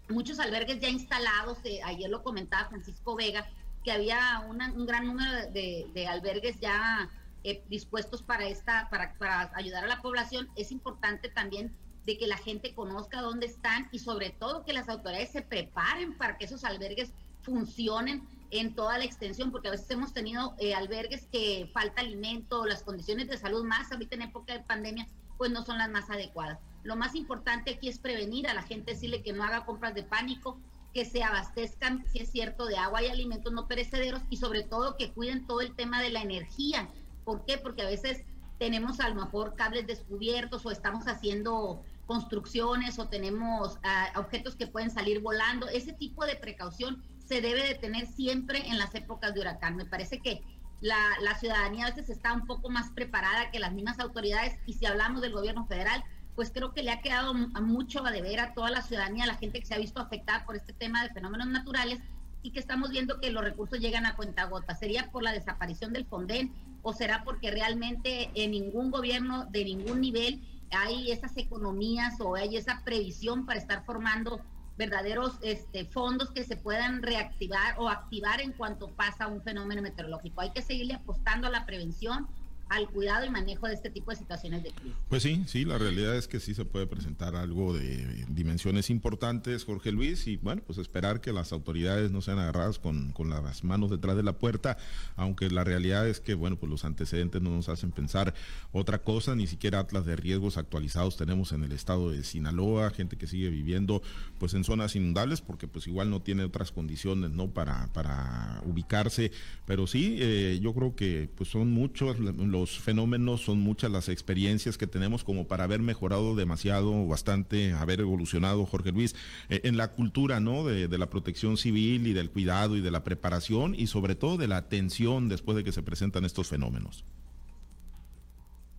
muchos 0.09 0.41
albergues 0.41 0.81
ya 0.81 0.89
instalados, 0.89 1.59
eh, 1.65 1.81
ayer 1.85 2.11
lo 2.11 2.23
comentaba 2.23 2.69
Francisco 2.69 3.15
Vega, 3.15 3.47
que 3.85 3.93
había 3.93 4.45
un 4.49 4.87
gran 4.87 5.07
número 5.07 5.31
de, 5.51 6.07
albergues 6.09 6.59
ya 6.61 7.09
eh, 7.45 7.63
dispuestos 7.69 8.23
para 8.23 8.47
esta, 8.47 8.89
para 8.91 9.15
ayudar 9.55 9.85
a 9.85 9.89
la 9.89 10.01
población, 10.01 10.49
es 10.57 10.71
importante 10.73 11.29
también 11.29 11.73
de 12.07 12.19
que 12.19 12.27
la 12.27 12.37
gente 12.37 12.75
conozca 12.75 13.21
dónde 13.21 13.47
están 13.47 13.89
y 13.93 13.99
sobre 13.99 14.31
todo 14.31 14.65
que 14.65 14.73
las 14.73 14.89
autoridades 14.89 15.31
se 15.31 15.43
preparen 15.43 16.17
para 16.17 16.37
que 16.37 16.45
esos 16.47 16.65
albergues 16.65 17.13
funcionen 17.43 18.27
en 18.51 18.75
toda 18.75 18.99
la 18.99 19.05
extensión, 19.05 19.51
porque 19.51 19.69
a 19.69 19.73
veces 19.73 19.91
hemos 19.91 20.13
tenido 20.13 20.55
eh, 20.59 20.75
albergues 20.75 21.27
que 21.27 21.71
falta 21.73 22.03
alimento, 22.03 22.67
las 22.67 22.83
condiciones 22.83 23.29
de 23.29 23.39
salud 23.39 23.65
más 23.65 23.91
ahorita 23.91 24.15
en 24.15 24.23
época 24.23 24.53
de 24.53 24.61
pandemia, 24.61 25.07
pues 25.39 25.51
no 25.51 25.65
son 25.65 25.79
las 25.79 25.91
más 25.91 26.11
adecuadas. 26.11 26.59
Lo 26.83 26.97
más 26.97 27.15
importante 27.15 27.75
aquí 27.75 27.89
es 27.89 27.99
prevenir 27.99 28.49
a 28.49 28.55
la 28.55 28.63
gente, 28.63 28.93
decirle 28.93 29.23
que 29.23 29.33
no 29.33 29.43
haga 29.45 29.65
compras 29.65 29.95
de 29.95 30.03
pánico, 30.03 30.59
que 30.93 31.05
se 31.05 31.23
abastezcan, 31.23 32.05
si 32.13 32.19
es 32.19 32.31
cierto, 32.31 32.67
de 32.67 32.77
agua 32.77 33.03
y 33.03 33.09
alimentos 33.09 33.53
no 33.53 33.67
perecederos 33.67 34.23
y 34.29 34.37
sobre 34.37 34.63
todo 34.63 34.97
que 34.97 35.13
cuiden 35.13 35.47
todo 35.47 35.61
el 35.61 35.75
tema 35.75 36.03
de 36.03 36.11
la 36.11 36.21
energía. 36.21 36.89
¿Por 37.25 37.45
qué? 37.47 37.57
Porque 37.57 37.83
a 37.83 37.87
veces 37.87 38.25
tenemos 38.59 39.01
a 39.01 39.09
lo 39.09 39.15
mejor 39.15 39.55
cables 39.55 39.87
descubiertos 39.87 40.67
o 40.67 40.71
estamos 40.71 41.09
haciendo 41.09 41.83
construcciones 42.07 42.99
o 42.99 43.09
tenemos 43.09 43.79
ah, 43.85 44.13
objetos 44.17 44.57
que 44.57 44.67
pueden 44.67 44.91
salir 44.91 45.21
volando. 45.21 45.69
Ese 45.69 45.93
tipo 45.93 46.25
de 46.27 46.37
precaución 46.37 47.03
se 47.27 47.41
debe 47.41 47.67
de 47.67 47.75
tener 47.75 48.07
siempre 48.07 48.69
en 48.69 48.79
las 48.79 48.95
épocas 48.95 49.35
de 49.35 49.41
huracán. 49.41 49.77
Me 49.77 49.87
parece 49.87 50.21
que 50.21 50.43
la, 50.81 50.99
la, 51.21 51.39
ciudadanía 51.39 51.87
a 51.87 51.91
veces 51.91 52.11
está 52.11 52.33
un 52.33 52.47
poco 52.47 52.69
más 52.69 52.91
preparada 52.91 53.51
que 53.51 53.61
las 53.61 53.73
mismas 53.73 54.01
autoridades 54.01 54.59
y 54.67 54.75
si 54.75 54.85
hablamos 54.85 55.23
del 55.23 55.33
gobierno 55.33 55.65
federal, 55.67 56.03
pues 56.35 56.51
creo 56.51 56.73
que 56.73 56.83
le 56.83 56.91
ha 56.91 57.01
quedado 57.01 57.35
mucho 57.35 58.05
a 58.05 58.11
deber 58.11 58.41
a 58.41 58.55
toda 58.55 58.71
la 58.71 58.83
ciudadanía, 58.83 59.25
a 59.25 59.29
la 59.29 59.37
gente 59.37 59.61
que 59.61 59.67
se 59.67 59.75
ha 59.75 59.79
visto 59.79 60.01
afectada 60.01 60.45
por 60.45 60.57
este 60.57 60.73
tema 60.73 61.03
de 61.03 61.11
fenómenos 61.11 61.47
naturales 61.49 62.01
y 62.43 62.51
que 62.51 62.59
estamos 62.59 62.91
viendo 62.91 63.21
que 63.21 63.31
los 63.31 63.45
recursos 63.45 63.79
llegan 63.79 64.07
a 64.07 64.17
cuenta 64.17 64.47
gota. 64.47 64.75
¿Sería 64.75 65.11
por 65.11 65.23
la 65.23 65.33
desaparición 65.33 65.93
del 65.93 66.07
Fonden 66.07 66.53
o 66.83 66.93
será 66.93 67.23
porque 67.23 67.51
realmente 67.51 68.31
en 68.35 68.51
ningún 68.51 68.91
gobierno 68.91 69.47
de 69.47 69.65
ningún 69.65 70.01
nivel 70.01 70.43
hay 70.73 71.11
esas 71.11 71.37
economías 71.37 72.21
o 72.21 72.35
hay 72.35 72.57
esa 72.57 72.83
previsión 72.85 73.47
para 73.47 73.59
estar 73.59 73.85
formando 73.85 74.41
verdaderos 74.79 75.39
este, 75.43 75.85
fondos 75.85 76.31
que 76.31 76.45
se 76.45 76.57
puedan 76.57 77.03
reactivar 77.03 77.79
o 77.79 77.89
activar 77.89 78.41
en 78.41 78.53
cuanto 78.53 78.89
pasa 78.91 79.27
un 79.27 79.43
fenómeno 79.43 79.83
meteorológico. 79.83 80.41
Hay 80.41 80.51
que 80.51 80.63
seguirle 80.63 80.95
apostando 80.95 81.47
a 81.47 81.51
la 81.51 81.67
prevención 81.67 82.27
al 82.69 82.89
cuidado 82.89 83.27
y 83.27 83.31
manejo 83.31 83.67
de 83.67 83.75
este 83.75 83.91
tipo 83.91 84.11
de 84.11 84.17
situaciones 84.17 84.63
de 84.63 84.71
crisis. 84.71 84.97
Pues 85.09 85.23
sí, 85.23 85.43
sí, 85.47 85.65
la 85.65 85.79
realidad 85.79 86.17
es 86.17 86.29
que 86.29 86.41
sí 86.41 86.55
se 86.55 86.65
puede 86.65 86.87
presentar 86.87 87.37
algo 87.37 87.75
de 87.75 88.25
dimensiones 88.29 88.91
importantes, 88.91 89.65
Jorge 89.65 89.93
Luis, 89.93 90.27
y 90.27 90.37
bueno, 90.37 90.63
pues 90.67 90.79
esperar 90.79 91.21
que 91.21 91.33
las 91.33 91.53
autoridades 91.53 92.11
no 92.11 92.23
sean 92.23 92.39
agarradas 92.39 92.79
con, 92.79 93.13
con 93.13 93.31
las 93.31 93.65
manos 93.65 93.91
detrás 93.91 94.17
de 94.17 94.23
la 94.23 94.33
puerta, 94.33 94.79
aunque 95.17 95.51
la 95.51 95.65
realidad 95.65 96.09
es 96.09 96.21
que, 96.21 96.35
bueno, 96.35 96.57
pues 96.57 96.71
los 96.71 96.85
antecedentes 96.85 97.43
no 97.43 97.51
nos 97.51 97.69
hacen 97.69 97.93
pensar 97.93 98.35
otra 98.73 99.03
cosa, 99.03 99.35
ni 99.35 99.47
siquiera 99.47 99.81
atlas 99.81 100.07
de 100.07 100.17
riesgos 100.17 100.57
actualizados 100.57 101.17
tenemos 101.17 101.53
en 101.53 101.65
el 101.65 101.73
estado 101.73 102.11
de 102.11 102.25
Sinaloa, 102.25 102.91
gente 102.91 103.17
que 103.17 103.27
sigue 103.27 103.51
viviendo 103.51 104.03
pues 104.39 104.55
en 104.55 104.65
zonas 104.65 104.97
inundables, 104.97 105.41
porque 105.41 105.69
pues 105.69 105.87
igual 105.87 106.11
no 106.11 106.23
tiene 106.23 106.45
otras 106.45 106.73
condiciones, 106.73 107.31
¿no? 107.31 107.51
Para, 107.51 107.93
para 107.93 108.63
ubicarse, 108.65 109.33
pero 109.67 109.87
sí, 109.87 110.17
eh, 110.21 110.59
yo 110.61 110.75
creo 110.75 110.97
que 110.97 111.29
pues 111.35 111.51
son 111.51 111.71
muchos 111.71 112.19
los 112.53 112.79
fenómenos, 112.79 113.45
son 113.45 113.59
muchas 113.59 113.91
las 113.91 114.09
experiencias 114.09 114.79
que 114.79 114.87
tenemos 114.87 115.25
como 115.25 115.49
para 115.49 115.65
haber 115.65 115.81
mejorado 115.81 116.37
demasiado, 116.37 117.07
bastante, 117.07 117.73
haber 117.73 118.01
evolucionado, 118.01 118.65
Jorge 118.67 118.93
Luis, 118.93 119.17
eh, 119.49 119.63
en 119.65 119.77
la 119.77 119.89
cultura, 119.89 120.39
¿no? 120.39 120.65
De, 120.65 120.93
la 120.93 121.09
protección 121.09 121.57
civil 121.57 122.07
y 122.07 122.13
del 122.13 122.31
cuidado 122.31 122.77
y 122.77 122.83
de 122.83 122.91
la 122.91 123.03
preparación 123.03 123.75
y 123.75 123.87
sobre 123.87 124.15
todo 124.15 124.37
de 124.37 124.47
la 124.47 124.59
atención 124.59 125.29
después 125.29 125.57
de 125.57 125.65
que 125.65 125.73
se 125.73 125.83
presentan 125.83 126.25
estos 126.25 126.49
fenómenos. 126.49 127.05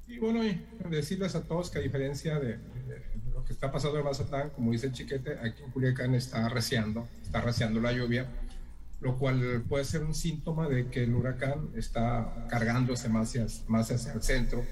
Y 0.07 0.19
bueno, 0.19 0.41
decirles 0.89 1.33
a 1.33 1.43
todos 1.43 1.71
que 1.71 1.79
a 1.79 1.81
diferencia 1.81 2.39
de, 2.39 2.59
lo 3.33 3.43
que 3.43 3.51
está 3.51 3.71
pasando 3.71 3.97
en 3.97 4.05
Mazatlán, 4.05 4.51
como 4.51 4.71
dice 4.71 4.87
el 4.87 4.93
chiquete, 4.93 5.39
aquí 5.39 5.63
en 5.63 5.71
Culiacán 5.71 6.13
está 6.13 6.45
arreciando, 6.45 7.07
está 7.23 7.39
arreciando 7.39 7.81
la 7.81 7.91
lluvia 7.91 8.29
lo 9.03 9.17
cual 9.17 9.63
puede 9.67 9.83
ser 9.83 10.01
un 10.01 10.15
síntoma 10.15 10.69
de 10.69 10.87
que 10.87 11.03
el 11.03 11.13
huracán 11.13 11.69
está 11.75 12.47
cargándose 12.49 13.09
más 13.09 13.29
hacia, 13.29 13.45
más 13.67 13.91
hacia 13.91 14.13
el 14.13 14.23
centro, 14.23 14.63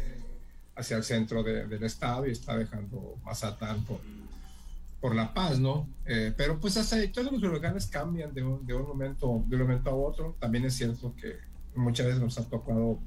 hacia 0.74 0.96
el 0.96 1.04
centro 1.04 1.44
del 1.44 1.84
estado 1.84 2.26
y 2.26 2.32
está 2.32 2.58
dejando 2.58 3.18
Mazatán 3.26 3.84
por, 3.84 4.00
por 5.02 5.14
La 5.16 5.34
Paz, 5.34 5.60
¿no? 5.60 5.86
Eh, 6.06 6.34
pero 6.38 6.58
pues 6.62 6.78
hasta 6.78 6.96
todos 7.12 7.34
los 7.34 7.44
huracanes 7.44 7.88
cambian 7.88 8.34
de 8.34 8.42
un, 8.42 8.66
de 8.66 8.74
un, 8.74 8.88
momento, 8.88 9.44
de 9.48 9.56
un 9.58 9.62
momento 9.64 9.90
a 9.90 9.96
otro. 9.96 10.38
También 10.40 10.64
es 10.64 10.76
cierto 10.76 11.14
que 11.14 11.36
muchas 11.76 12.06
veces 12.06 12.22
nos 12.22 12.38
ha 12.38 12.48
tocado 12.48 13.00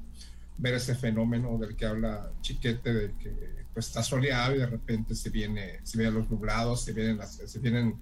ver 0.59 0.75
ese 0.75 0.93
fenómeno 0.93 1.57
del 1.57 1.75
que 1.75 1.87
habla 1.87 2.29
Chiquete, 2.41 2.93
de 2.93 3.11
que 3.15 3.65
pues 3.73 3.87
está 3.87 4.03
soleado 4.03 4.55
y 4.55 4.59
de 4.59 4.67
repente 4.67 5.15
se 5.15 5.31
viene, 5.31 5.79
se 5.81 5.97
vienen 5.97 6.19
los 6.19 6.29
nublados, 6.29 6.83
se 6.83 6.93
vienen, 6.93 7.17
las, 7.17 7.37
se 7.37 7.59
vienen 7.59 7.95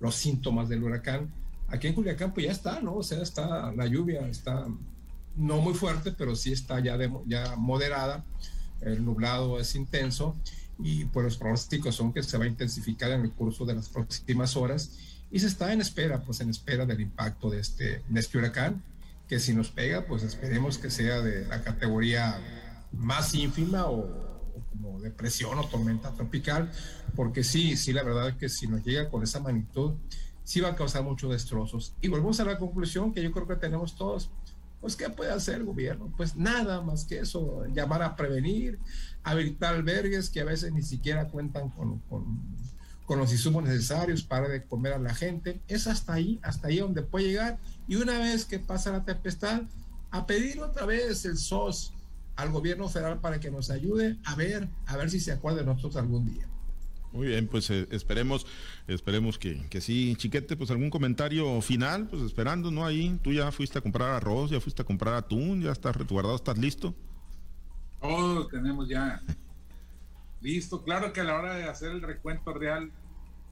los 0.00 0.16
síntomas 0.16 0.68
del 0.68 0.82
huracán 0.82 1.32
aquí 1.68 1.88
en 1.88 1.94
Culiacán 1.94 2.32
pues 2.32 2.46
ya 2.46 2.52
está, 2.52 2.80
¿no? 2.80 2.96
O 2.96 3.02
sea, 3.02 3.22
está 3.22 3.72
la 3.72 3.86
lluvia, 3.86 4.28
está 4.28 4.66
no 5.36 5.60
muy 5.60 5.74
fuerte, 5.74 6.12
pero 6.12 6.36
sí 6.36 6.52
está 6.52 6.80
ya, 6.80 6.96
ya 7.26 7.56
moderada, 7.56 8.24
el 8.80 9.04
nublado 9.04 9.58
es 9.58 9.74
intenso 9.74 10.36
y 10.78 11.04
pues 11.06 11.24
los 11.24 11.36
pronósticos 11.36 11.94
son 11.94 12.12
que 12.12 12.22
se 12.22 12.38
va 12.38 12.44
a 12.44 12.48
intensificar 12.48 13.10
en 13.12 13.22
el 13.22 13.32
curso 13.32 13.64
de 13.64 13.74
las 13.74 13.88
próximas 13.88 14.56
horas 14.56 14.98
y 15.30 15.40
se 15.40 15.46
está 15.46 15.72
en 15.72 15.80
espera, 15.80 16.22
pues 16.22 16.40
en 16.40 16.50
espera 16.50 16.86
del 16.86 17.00
impacto 17.00 17.50
de 17.50 17.60
este, 17.60 18.02
de 18.08 18.20
este 18.20 18.38
huracán, 18.38 18.82
que 19.28 19.40
si 19.40 19.54
nos 19.54 19.70
pega, 19.70 20.06
pues 20.06 20.22
esperemos 20.22 20.78
que 20.78 20.90
sea 20.90 21.20
de 21.20 21.46
la 21.46 21.62
categoría 21.62 22.38
más 22.92 23.34
ínfima 23.34 23.86
o, 23.86 24.34
como 24.70 25.00
depresión 25.00 25.58
o 25.58 25.66
tormenta 25.66 26.12
tropical, 26.12 26.70
porque 27.16 27.42
sí, 27.42 27.76
sí, 27.76 27.92
la 27.92 28.02
verdad 28.02 28.28
es 28.28 28.34
que 28.36 28.48
si 28.48 28.66
nos 28.66 28.84
llega 28.84 29.08
con 29.08 29.22
esa 29.22 29.40
magnitud, 29.40 29.94
sí 30.44 30.60
va 30.60 30.70
a 30.70 30.76
causar 30.76 31.02
muchos 31.02 31.30
destrozos. 31.30 31.94
Y 32.00 32.08
volvemos 32.08 32.38
a 32.40 32.44
la 32.44 32.58
conclusión 32.58 33.12
que 33.12 33.22
yo 33.22 33.32
creo 33.32 33.48
que 33.48 33.56
tenemos 33.56 33.96
todos. 33.96 34.30
Pues, 34.80 34.96
¿qué 34.96 35.08
puede 35.08 35.32
hacer 35.32 35.54
el 35.56 35.64
gobierno? 35.64 36.12
Pues 36.14 36.36
nada 36.36 36.82
más 36.82 37.06
que 37.06 37.18
eso, 37.18 37.64
llamar 37.72 38.02
a 38.02 38.16
prevenir, 38.16 38.78
habilitar 39.22 39.74
albergues 39.74 40.28
que 40.28 40.42
a 40.42 40.44
veces 40.44 40.74
ni 40.74 40.82
siquiera 40.82 41.28
cuentan 41.28 41.70
con, 41.70 42.02
los 43.08 43.32
insumos 43.32 43.64
necesarios 43.64 44.22
para 44.22 44.46
de 44.46 44.62
comer 44.62 44.92
a 44.92 44.98
la 44.98 45.14
gente. 45.14 45.62
Es 45.68 45.86
hasta 45.86 46.12
ahí, 46.12 46.38
hasta 46.42 46.68
ahí 46.68 46.80
donde 46.80 47.00
puede 47.00 47.28
llegar. 47.28 47.58
Y 47.88 47.96
una 47.96 48.18
vez 48.18 48.44
que 48.44 48.58
pasa 48.58 48.92
la 48.92 49.06
tempestad, 49.06 49.62
a 50.10 50.26
pedir 50.26 50.60
otra 50.60 50.84
vez 50.84 51.24
el 51.24 51.38
SOS 51.38 51.94
al 52.36 52.50
gobierno 52.50 52.86
federal 52.90 53.20
para 53.20 53.40
que 53.40 53.50
nos 53.50 53.70
ayude 53.70 54.18
a 54.24 54.34
ver, 54.34 54.68
a 54.84 54.98
ver 54.98 55.10
si 55.10 55.18
se 55.18 55.32
acuerda 55.32 55.60
de 55.60 55.64
nosotros 55.64 55.96
algún 55.96 56.26
día. 56.26 56.46
Muy 57.14 57.28
bien, 57.28 57.46
pues 57.46 57.70
eh, 57.70 57.86
esperemos, 57.92 58.44
esperemos 58.88 59.38
que, 59.38 59.64
que, 59.70 59.80
sí. 59.80 60.16
Chiquete, 60.16 60.56
pues 60.56 60.72
algún 60.72 60.90
comentario 60.90 61.60
final, 61.62 62.08
pues 62.08 62.22
esperando, 62.22 62.72
¿no? 62.72 62.84
Ahí, 62.84 63.20
tú 63.22 63.32
ya 63.32 63.52
fuiste 63.52 63.78
a 63.78 63.82
comprar 63.82 64.10
arroz, 64.10 64.50
ya 64.50 64.60
fuiste 64.60 64.82
a 64.82 64.84
comprar 64.84 65.14
atún, 65.14 65.62
ya 65.62 65.70
estás 65.70 65.94
resguardado, 65.94 66.34
¿estás 66.34 66.58
listo? 66.58 66.92
Todo 68.00 68.48
tenemos 68.48 68.88
ya 68.88 69.22
listo. 70.40 70.82
Claro 70.82 71.12
que 71.12 71.20
a 71.20 71.24
la 71.24 71.36
hora 71.36 71.54
de 71.54 71.64
hacer 71.64 71.92
el 71.92 72.02
recuento 72.02 72.52
real, 72.52 72.90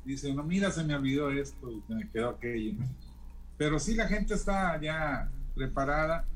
dice, 0.05 0.35
no, 0.35 0.43
mira, 0.43 0.73
se 0.73 0.83
me 0.83 0.97
olvidó 0.97 1.31
esto 1.31 1.71
y 1.71 1.95
me 1.95 2.11
quedó 2.11 2.31
aquello. 2.31 2.73
Pero 3.59 3.79
sí, 3.79 3.95
la 3.95 4.09
gente 4.09 4.35
está 4.35 4.81
ya 4.81 5.31
preparada. 5.55 6.27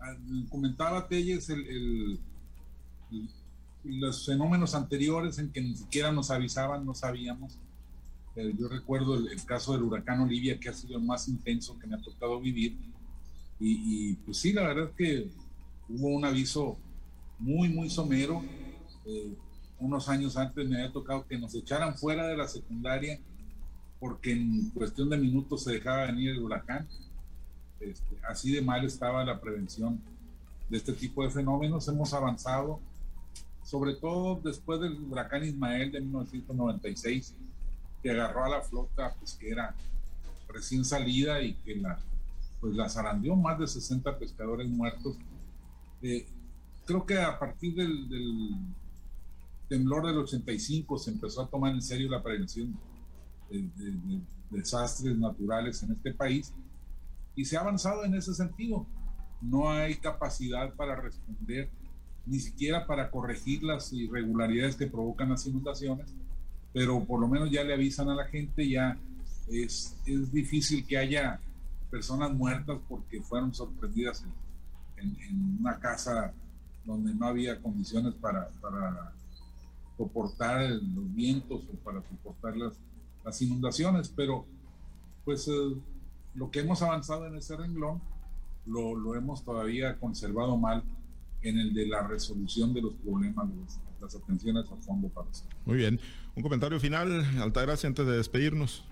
Ah, 0.00 0.16
comentaba 0.50 1.06
Telles 1.06 1.48
el 1.50 2.18
los 3.88 4.26
fenómenos 4.26 4.74
anteriores 4.74 5.38
en 5.38 5.50
que 5.50 5.60
ni 5.60 5.74
siquiera 5.74 6.12
nos 6.12 6.30
avisaban, 6.30 6.84
no 6.84 6.94
sabíamos. 6.94 7.58
Eh, 8.36 8.54
yo 8.58 8.68
recuerdo 8.68 9.16
el, 9.16 9.44
caso 9.44 9.72
del 9.72 9.82
huracán 9.82 10.20
Olivia, 10.20 10.60
que 10.60 10.68
ha 10.68 10.72
sido 10.72 10.96
el 10.96 11.04
más 11.04 11.28
intenso 11.28 11.78
que 11.78 11.86
me 11.86 11.96
ha 11.96 12.00
tocado 12.00 12.40
vivir. 12.40 12.76
Y, 13.60 14.14
pues 14.14 14.38
sí, 14.38 14.52
la 14.52 14.62
verdad 14.62 14.90
es 14.90 14.96
que 14.96 15.30
hubo 15.88 16.08
un 16.08 16.24
aviso 16.24 16.78
muy, 17.38 17.68
muy 17.68 17.90
somero. 17.90 18.44
Eh, 19.06 19.34
unos 19.80 20.08
años 20.08 20.36
antes 20.36 20.68
me 20.68 20.76
había 20.76 20.92
tocado 20.92 21.26
que 21.26 21.38
nos 21.38 21.54
echaran 21.54 21.96
fuera 21.96 22.26
de 22.28 22.36
la 22.36 22.46
secundaria 22.46 23.18
porque 24.00 24.32
en 24.32 24.70
cuestión 24.70 25.10
de 25.10 25.18
minutos 25.18 25.64
se 25.64 25.72
dejaba 25.72 26.06
venir 26.06 26.30
el 26.30 26.42
huracán. 26.42 26.86
Este, 27.80 28.16
así 28.28 28.52
de 28.52 28.62
mal 28.62 28.84
estaba 28.84 29.24
la 29.24 29.40
prevención 29.40 30.00
de 30.68 30.76
este 30.76 30.92
tipo 30.92 31.24
de 31.24 31.30
fenómenos. 31.30 31.88
Hemos 31.88 32.12
avanzado 32.14 32.80
sobre 33.68 33.96
todo 33.96 34.40
después 34.42 34.80
del 34.80 34.98
huracán 35.10 35.44
Ismael 35.44 35.92
de 35.92 36.00
1996, 36.00 37.34
que 38.02 38.10
agarró 38.10 38.46
a 38.46 38.48
la 38.48 38.62
flota 38.62 39.14
pesquera 39.20 39.74
recién 40.48 40.86
salida 40.86 41.42
y 41.42 41.52
que 41.52 41.76
la, 41.76 41.98
pues 42.62 42.74
la 42.74 42.88
zarandeó 42.88 43.36
más 43.36 43.58
de 43.58 43.66
60 43.66 44.18
pescadores 44.18 44.66
muertos. 44.70 45.18
Eh, 46.00 46.26
creo 46.86 47.04
que 47.04 47.18
a 47.18 47.38
partir 47.38 47.74
del, 47.74 48.56
temblor 49.68 50.06
del 50.06 50.16
85 50.16 50.96
se 50.96 51.10
empezó 51.10 51.42
a 51.42 51.50
tomar 51.50 51.74
en 51.74 51.82
serio 51.82 52.08
la 52.08 52.22
prevención 52.22 52.74
de, 53.50 53.58
de 53.76 54.20
desastres 54.48 55.14
naturales 55.18 55.82
en 55.82 55.92
este 55.92 56.14
país 56.14 56.54
y 57.36 57.44
se 57.44 57.58
ha 57.58 57.60
avanzado 57.60 58.02
en 58.06 58.14
ese 58.14 58.32
sentido. 58.32 58.86
No 59.42 59.70
hay 59.70 59.96
capacidad 59.96 60.72
para 60.72 60.96
responder 60.96 61.68
ni 62.28 62.38
siquiera 62.40 62.86
para 62.86 63.10
corregir 63.10 63.62
las 63.62 63.92
irregularidades 63.92 64.76
que 64.76 64.86
provocan 64.86 65.30
las 65.30 65.46
inundaciones, 65.46 66.12
pero 66.72 67.04
por 67.04 67.20
lo 67.20 67.28
menos 67.28 67.50
ya 67.50 67.64
le 67.64 67.74
avisan 67.74 68.08
a 68.10 68.14
la 68.14 68.26
gente, 68.26 68.68
ya 68.68 68.98
es, 69.50 69.96
es 70.06 70.32
difícil 70.32 70.86
que 70.86 70.98
haya 70.98 71.40
personas 71.90 72.32
muertas 72.32 72.78
porque 72.88 73.22
fueron 73.22 73.54
sorprendidas 73.54 74.24
en, 74.96 75.56
una 75.60 75.78
casa 75.78 76.32
donde 76.84 77.14
no 77.14 77.26
había 77.26 77.60
condiciones 77.60 78.14
para, 78.14 78.48
para 78.60 79.12
soportar 79.96 80.70
los 80.70 81.14
vientos 81.14 81.62
o 81.72 81.76
para 81.84 82.02
soportar 82.02 82.56
las, 82.56 82.74
las 83.24 83.42
inundaciones, 83.42 84.12
pero 84.14 84.44
pues 85.24 85.48
eh, 85.48 85.76
lo 86.34 86.50
que 86.50 86.60
hemos 86.60 86.82
avanzado 86.82 87.26
en 87.26 87.36
ese 87.36 87.56
renglón 87.56 88.00
lo, 88.66 88.94
lo 88.94 89.14
hemos 89.14 89.44
todavía 89.44 89.98
conservado 89.98 90.56
mal 90.56 90.82
en 91.42 91.58
el 91.58 91.72
de 91.72 91.86
la 91.86 92.06
resolución 92.06 92.74
de 92.74 92.82
los 92.82 92.94
problemas, 92.94 93.48
las 94.00 94.14
atenciones 94.14 94.70
a 94.70 94.76
fondo 94.76 95.08
para 95.08 95.30
eso. 95.30 95.44
Muy 95.64 95.76
bien. 95.76 96.00
Un 96.34 96.42
comentario 96.42 96.78
final, 96.80 97.24
Altagracia, 97.40 97.88
antes 97.88 98.06
de 98.06 98.16
despedirnos. 98.16 98.84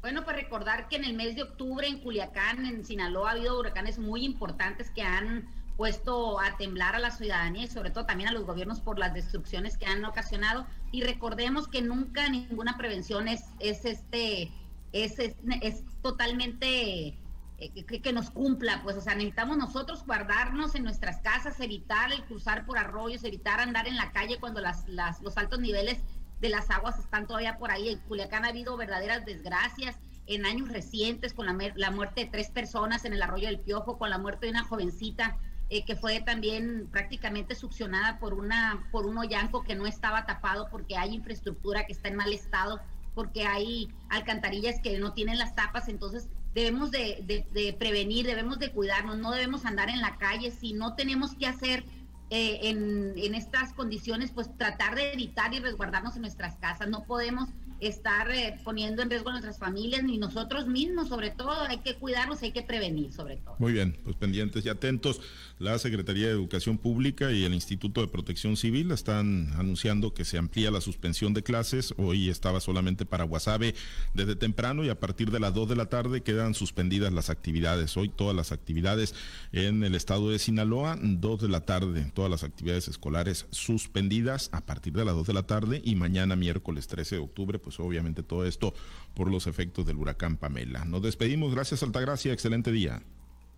Bueno, 0.00 0.22
pues 0.24 0.36
recordar 0.36 0.88
que 0.88 0.96
en 0.96 1.04
el 1.04 1.14
mes 1.14 1.34
de 1.34 1.42
octubre 1.42 1.86
en 1.88 1.98
Culiacán, 1.98 2.66
en 2.66 2.84
Sinaloa, 2.84 3.30
ha 3.30 3.32
habido 3.32 3.58
huracanes 3.58 3.98
muy 3.98 4.24
importantes 4.24 4.90
que 4.90 5.02
han 5.02 5.48
puesto 5.76 6.38
a 6.40 6.56
temblar 6.56 6.94
a 6.94 6.98
la 6.98 7.10
ciudadanía 7.10 7.64
y 7.64 7.68
sobre 7.68 7.90
todo 7.90 8.04
también 8.06 8.28
a 8.28 8.32
los 8.32 8.44
gobiernos 8.44 8.80
por 8.80 8.98
las 8.98 9.14
destrucciones 9.14 9.76
que 9.76 9.86
han 9.86 10.04
ocasionado. 10.04 10.66
Y 10.92 11.02
recordemos 11.02 11.68
que 11.68 11.82
nunca 11.82 12.28
ninguna 12.28 12.76
prevención 12.76 13.28
es, 13.28 13.44
es 13.60 13.84
este, 13.84 14.52
es, 14.92 15.18
es, 15.18 15.34
es 15.62 15.82
totalmente 16.02 17.16
eh, 17.58 17.84
que, 17.84 18.12
nos 18.12 18.30
cumpla, 18.30 18.80
pues, 18.82 18.96
o 18.96 19.00
sea, 19.00 19.14
necesitamos 19.14 19.56
nosotros 19.56 20.04
guardarnos 20.04 20.74
en 20.74 20.84
nuestras 20.84 21.20
casas, 21.20 21.60
evitar 21.60 22.12
el 22.12 22.24
cruzar 22.24 22.66
por 22.66 22.78
arroyos, 22.78 23.24
evitar 23.24 23.60
andar 23.60 23.86
en 23.86 23.96
la 23.96 24.12
calle 24.12 24.38
cuando 24.40 24.60
las, 24.60 24.86
los 24.88 25.36
altos 25.36 25.60
niveles 25.60 25.98
de 26.40 26.48
las 26.48 26.70
aguas 26.70 26.98
están 26.98 27.26
todavía 27.26 27.58
por 27.58 27.70
ahí. 27.70 27.88
En 27.88 27.98
Culiacán 28.00 28.44
ha 28.44 28.48
habido 28.48 28.76
verdaderas 28.76 29.24
desgracias 29.24 29.96
en 30.26 30.46
años 30.46 30.68
recientes 30.68 31.32
con 31.32 31.46
la, 31.46 31.56
la 31.76 31.90
muerte 31.90 32.24
de 32.24 32.30
tres 32.30 32.50
personas 32.50 33.04
en 33.04 33.12
el 33.12 33.22
arroyo 33.22 33.46
del 33.46 33.60
Piojo, 33.60 33.98
con 33.98 34.10
la 34.10 34.18
muerte 34.18 34.46
de 34.46 34.52
una 34.52 34.64
jovencita 34.64 35.38
eh, 35.70 35.84
que 35.84 35.96
fue 35.96 36.20
también 36.20 36.88
prácticamente 36.92 37.54
succionada 37.54 38.18
por, 38.18 38.34
una, 38.34 38.86
por 38.92 39.06
un 39.06 39.16
hoyanco 39.16 39.64
que 39.64 39.74
no 39.74 39.86
estaba 39.86 40.26
tapado 40.26 40.68
porque 40.70 40.96
hay 40.96 41.14
infraestructura 41.14 41.86
que 41.86 41.92
está 41.92 42.08
en 42.08 42.16
mal 42.16 42.32
estado, 42.32 42.80
porque 43.14 43.46
hay 43.46 43.88
alcantarillas 44.10 44.80
que 44.82 44.98
no 44.98 45.14
tienen 45.14 45.38
las 45.38 45.54
tapas, 45.54 45.88
entonces 45.88 46.28
debemos 46.54 46.90
de, 46.90 47.76
prevenir, 47.78 48.26
debemos 48.26 48.58
de 48.58 48.70
cuidarnos, 48.70 49.18
no 49.18 49.32
debemos 49.32 49.64
andar 49.64 49.90
en 49.90 50.00
la 50.00 50.16
calle, 50.16 50.50
si 50.50 50.72
no 50.72 50.94
tenemos 50.94 51.34
que 51.34 51.46
hacer 51.46 51.84
eh, 52.30 52.60
en, 52.62 53.14
en, 53.16 53.34
estas 53.34 53.72
condiciones, 53.72 54.30
pues 54.30 54.56
tratar 54.56 54.94
de 54.94 55.12
evitar 55.12 55.52
y 55.52 55.58
resguardarnos 55.58 56.16
en 56.16 56.22
nuestras 56.22 56.56
casas, 56.56 56.88
no 56.88 57.04
podemos 57.04 57.48
estar 57.80 58.30
eh, 58.30 58.58
poniendo 58.64 59.02
en 59.02 59.10
riesgo 59.10 59.30
nuestras 59.30 59.58
familias 59.58 60.02
ni 60.02 60.18
nosotros 60.18 60.66
mismos, 60.66 61.08
sobre 61.08 61.30
todo 61.30 61.52
hay 61.62 61.78
que 61.78 61.96
cuidarnos, 61.96 62.42
hay 62.42 62.52
que 62.52 62.62
prevenir 62.62 63.12
sobre 63.12 63.36
todo. 63.36 63.56
Muy 63.58 63.72
bien, 63.72 63.96
pues 64.04 64.16
pendientes 64.16 64.64
y 64.64 64.68
atentos. 64.68 65.20
La 65.58 65.78
Secretaría 65.78 66.26
de 66.26 66.32
Educación 66.32 66.78
Pública 66.78 67.32
y 67.32 67.44
el 67.44 67.54
Instituto 67.54 68.00
de 68.00 68.08
Protección 68.08 68.56
Civil 68.56 68.90
están 68.90 69.52
anunciando 69.56 70.14
que 70.14 70.24
se 70.24 70.38
amplía 70.38 70.70
la 70.70 70.80
suspensión 70.80 71.34
de 71.34 71.42
clases. 71.42 71.94
Hoy 71.96 72.28
estaba 72.28 72.60
solamente 72.60 73.06
para 73.06 73.24
Guasave 73.24 73.74
desde 74.14 74.36
temprano 74.36 74.84
y 74.84 74.88
a 74.88 74.98
partir 74.98 75.30
de 75.30 75.40
las 75.40 75.54
2 75.54 75.68
de 75.68 75.76
la 75.76 75.86
tarde 75.86 76.22
quedan 76.22 76.54
suspendidas 76.54 77.12
las 77.12 77.30
actividades. 77.30 77.96
Hoy 77.96 78.08
todas 78.08 78.34
las 78.34 78.52
actividades 78.52 79.14
en 79.52 79.84
el 79.84 79.94
estado 79.94 80.30
de 80.30 80.38
Sinaloa, 80.38 80.98
2 81.00 81.40
de 81.40 81.48
la 81.48 81.60
tarde, 81.60 82.10
todas 82.14 82.30
las 82.30 82.44
actividades 82.44 82.88
escolares 82.88 83.46
suspendidas 83.50 84.50
a 84.52 84.60
partir 84.60 84.92
de 84.92 85.04
las 85.04 85.14
2 85.14 85.26
de 85.26 85.34
la 85.34 85.44
tarde 85.44 85.80
y 85.84 85.94
mañana 85.94 86.36
miércoles 86.36 86.86
13 86.86 87.16
de 87.16 87.22
octubre 87.22 87.58
pues 87.64 87.80
obviamente 87.80 88.22
todo 88.22 88.46
esto 88.46 88.74
por 89.14 89.30
los 89.30 89.46
efectos 89.46 89.86
del 89.86 89.96
huracán 89.96 90.36
Pamela. 90.36 90.84
Nos 90.84 91.02
despedimos, 91.02 91.54
gracias 91.54 91.82
Altagracia, 91.82 92.32
excelente 92.32 92.70
día. 92.70 93.02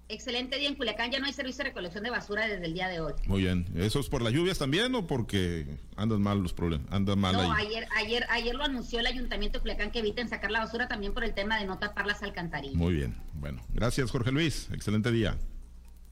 Excelente 0.09 0.57
día 0.57 0.69
en 0.69 0.77
Culiacán, 0.77 1.11
ya 1.11 1.19
no 1.19 1.27
hay 1.27 1.33
servicio 1.33 1.65
de 1.65 1.71
recolección 1.71 2.05
de 2.05 2.11
basura 2.11 2.47
desde 2.47 2.65
el 2.65 2.75
día 2.75 2.87
de 2.87 3.01
hoy. 3.01 3.13
Muy 3.27 3.43
bien, 3.43 3.67
¿eso 3.75 3.99
es 3.99 4.09
por 4.09 4.23
las 4.23 4.33
lluvias 4.33 4.57
también 4.57 4.95
o 4.95 5.05
porque 5.05 5.67
andan 5.97 6.23
mal 6.23 6.41
los 6.41 6.53
problemas? 6.53 6.87
Andan 6.93 7.19
mal 7.19 7.35
no, 7.35 7.53
ayer, 7.53 7.89
ayer, 7.97 8.25
ayer 8.31 8.55
lo 8.55 8.63
anunció 8.63 9.01
el 9.01 9.07
Ayuntamiento 9.07 9.59
de 9.59 9.63
Culiacán 9.63 9.91
que 9.91 9.99
eviten 9.99 10.29
sacar 10.29 10.53
la 10.53 10.61
basura 10.61 10.87
también 10.87 11.13
por 11.13 11.25
el 11.25 11.35
tema 11.35 11.59
de 11.59 11.67
no 11.67 11.81
tapar 11.81 12.07
las 12.07 12.23
alcantarillas. 12.23 12.77
Muy 12.77 12.95
bien, 12.95 13.17
bueno, 13.35 13.65
gracias 13.75 14.13
Jorge 14.13 14.31
Luis, 14.31 14.69
excelente 14.73 15.11
día. 15.11 15.37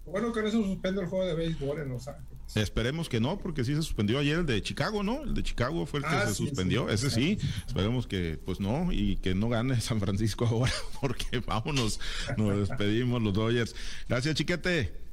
Bueno, 0.06 0.32
con 0.32 0.44
eso 0.44 0.60
suspendo 0.64 1.00
el 1.00 1.06
juego 1.06 1.26
de 1.26 1.34
béisbol 1.34 1.78
en 1.78 1.88
Los 1.90 2.08
Ángeles. 2.08 2.33
Esperemos 2.54 3.08
que 3.08 3.20
no, 3.20 3.38
porque 3.38 3.64
sí 3.64 3.74
se 3.74 3.82
suspendió 3.82 4.18
ayer 4.18 4.38
el 4.40 4.46
de 4.46 4.62
Chicago, 4.62 5.02
¿no? 5.02 5.22
El 5.22 5.34
de 5.34 5.42
Chicago 5.42 5.86
fue 5.86 6.00
el 6.00 6.06
que 6.06 6.12
Ah, 6.14 6.26
se 6.26 6.34
sí, 6.34 6.46
suspendió, 6.46 6.86
sí. 6.88 6.94
ese 6.94 7.10
sí. 7.10 7.38
Esperemos 7.66 8.06
que, 8.06 8.38
pues 8.44 8.60
no, 8.60 8.92
y 8.92 9.16
que 9.16 9.34
no 9.34 9.48
gane 9.48 9.80
San 9.80 9.98
Francisco 10.00 10.46
ahora, 10.50 10.72
porque 11.00 11.40
vámonos, 11.40 11.98
nos 12.36 12.68
despedimos 12.68 13.22
los 13.22 13.32
Dodgers. 13.34 13.74
Gracias, 14.08 14.34
Chiquete. 14.36 15.03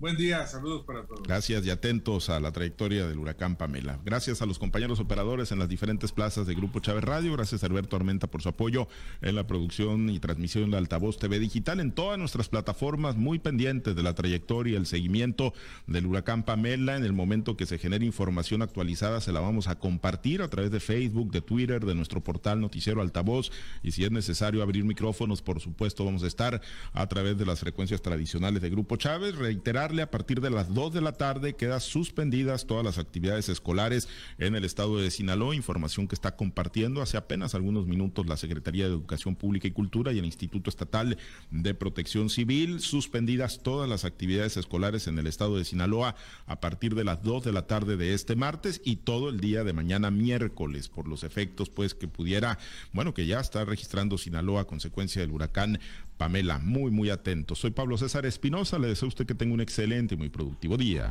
Buen 0.00 0.16
día, 0.16 0.46
saludos 0.46 0.84
para 0.86 1.04
todos. 1.04 1.24
Gracias 1.24 1.66
y 1.66 1.68
atentos 1.68 2.30
a 2.30 2.40
la 2.40 2.52
trayectoria 2.52 3.06
del 3.06 3.18
huracán 3.18 3.56
Pamela. 3.56 4.00
Gracias 4.02 4.40
a 4.40 4.46
los 4.46 4.58
compañeros 4.58 4.98
operadores 4.98 5.52
en 5.52 5.58
las 5.58 5.68
diferentes 5.68 6.10
plazas 6.10 6.46
de 6.46 6.54
Grupo 6.54 6.80
Chávez 6.80 7.04
Radio. 7.04 7.34
Gracias 7.34 7.62
a 7.62 7.66
Alberto 7.66 7.96
Armenta 7.96 8.26
por 8.26 8.40
su 8.40 8.48
apoyo 8.48 8.88
en 9.20 9.34
la 9.34 9.46
producción 9.46 10.08
y 10.08 10.18
transmisión 10.18 10.70
de 10.70 10.78
Altavoz 10.78 11.18
TV 11.18 11.38
Digital 11.38 11.80
en 11.80 11.92
todas 11.92 12.18
nuestras 12.18 12.48
plataformas, 12.48 13.16
muy 13.16 13.40
pendientes 13.40 13.94
de 13.94 14.02
la 14.02 14.14
trayectoria 14.14 14.72
y 14.72 14.76
el 14.76 14.86
seguimiento 14.86 15.52
del 15.86 16.06
huracán 16.06 16.44
Pamela. 16.44 16.96
En 16.96 17.04
el 17.04 17.12
momento 17.12 17.58
que 17.58 17.66
se 17.66 17.76
genere 17.76 18.06
información 18.06 18.62
actualizada, 18.62 19.20
se 19.20 19.32
la 19.32 19.40
vamos 19.40 19.68
a 19.68 19.78
compartir 19.78 20.40
a 20.40 20.48
través 20.48 20.70
de 20.70 20.80
Facebook, 20.80 21.30
de 21.30 21.42
Twitter, 21.42 21.84
de 21.84 21.94
nuestro 21.94 22.24
portal 22.24 22.62
Noticiero 22.62 23.02
Altavoz. 23.02 23.52
Y 23.82 23.92
si 23.92 24.04
es 24.04 24.10
necesario 24.10 24.62
abrir 24.62 24.82
micrófonos, 24.82 25.42
por 25.42 25.60
supuesto, 25.60 26.06
vamos 26.06 26.22
a 26.22 26.26
estar 26.26 26.62
a 26.94 27.06
través 27.06 27.36
de 27.36 27.44
las 27.44 27.60
frecuencias 27.60 28.00
tradicionales 28.00 28.62
de 28.62 28.70
Grupo 28.70 28.96
Chávez. 28.96 29.36
Reiterar 29.36 29.89
a 29.98 30.10
partir 30.10 30.40
de 30.40 30.50
las 30.50 30.72
2 30.72 30.94
de 30.94 31.00
la 31.00 31.12
tarde 31.12 31.56
quedan 31.56 31.80
suspendidas 31.80 32.66
todas 32.66 32.84
las 32.84 32.98
actividades 32.98 33.48
escolares 33.48 34.08
en 34.38 34.54
el 34.54 34.64
estado 34.64 34.98
de 34.98 35.10
Sinaloa, 35.10 35.56
información 35.56 36.06
que 36.06 36.14
está 36.14 36.36
compartiendo 36.36 37.02
hace 37.02 37.16
apenas 37.16 37.56
algunos 37.56 37.88
minutos 37.88 38.26
la 38.26 38.36
Secretaría 38.36 38.84
de 38.84 38.92
Educación 38.92 39.34
Pública 39.34 39.66
y 39.66 39.72
Cultura 39.72 40.12
y 40.12 40.20
el 40.20 40.24
Instituto 40.24 40.70
Estatal 40.70 41.18
de 41.50 41.74
Protección 41.74 42.30
Civil, 42.30 42.78
suspendidas 42.80 43.64
todas 43.64 43.88
las 43.88 44.04
actividades 44.04 44.56
escolares 44.56 45.08
en 45.08 45.18
el 45.18 45.26
estado 45.26 45.58
de 45.58 45.64
Sinaloa 45.64 46.14
a 46.46 46.60
partir 46.60 46.94
de 46.94 47.02
las 47.02 47.24
2 47.24 47.42
de 47.42 47.52
la 47.52 47.66
tarde 47.66 47.96
de 47.96 48.14
este 48.14 48.36
martes 48.36 48.80
y 48.84 48.96
todo 48.96 49.28
el 49.28 49.40
día 49.40 49.64
de 49.64 49.72
mañana 49.72 50.12
miércoles 50.12 50.88
por 50.88 51.08
los 51.08 51.24
efectos 51.24 51.68
pues 51.68 51.94
que 51.94 52.06
pudiera, 52.06 52.58
bueno, 52.92 53.12
que 53.12 53.26
ya 53.26 53.40
está 53.40 53.64
registrando 53.64 54.18
Sinaloa 54.18 54.60
a 54.60 54.66
consecuencia 54.66 55.20
del 55.20 55.32
huracán 55.32 55.80
Pamela. 56.20 56.58
Muy, 56.58 56.90
muy 56.90 57.08
atento. 57.08 57.54
Soy 57.54 57.70
Pablo 57.70 57.96
César 57.96 58.26
Espinosa. 58.26 58.78
Le 58.78 58.88
deseo 58.88 59.06
a 59.06 59.08
usted 59.08 59.24
que 59.24 59.34
tenga 59.34 59.54
un 59.54 59.62
excelente 59.62 60.16
y 60.16 60.18
muy 60.18 60.28
productivo 60.28 60.76
día. 60.76 61.10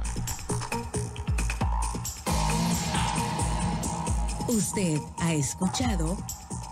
Usted 4.47 4.99
ha 5.17 5.33
escuchado 5.33 6.15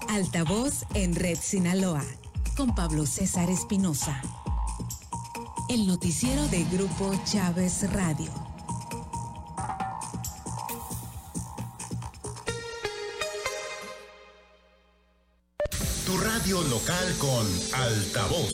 Altavoz 0.10 0.86
en 0.94 1.16
Red 1.16 1.40
Sinaloa 1.42 2.04
con 2.56 2.76
Pablo 2.76 3.08
César 3.08 3.50
Espinosa. 3.50 4.22
El 5.68 5.88
noticiero 5.88 6.48
de 6.50 6.64
Grupo 6.66 7.20
Chávez 7.26 7.92
Radio. 7.92 8.47
Local 16.54 17.14
con 17.18 17.46
altavoz. 17.74 18.46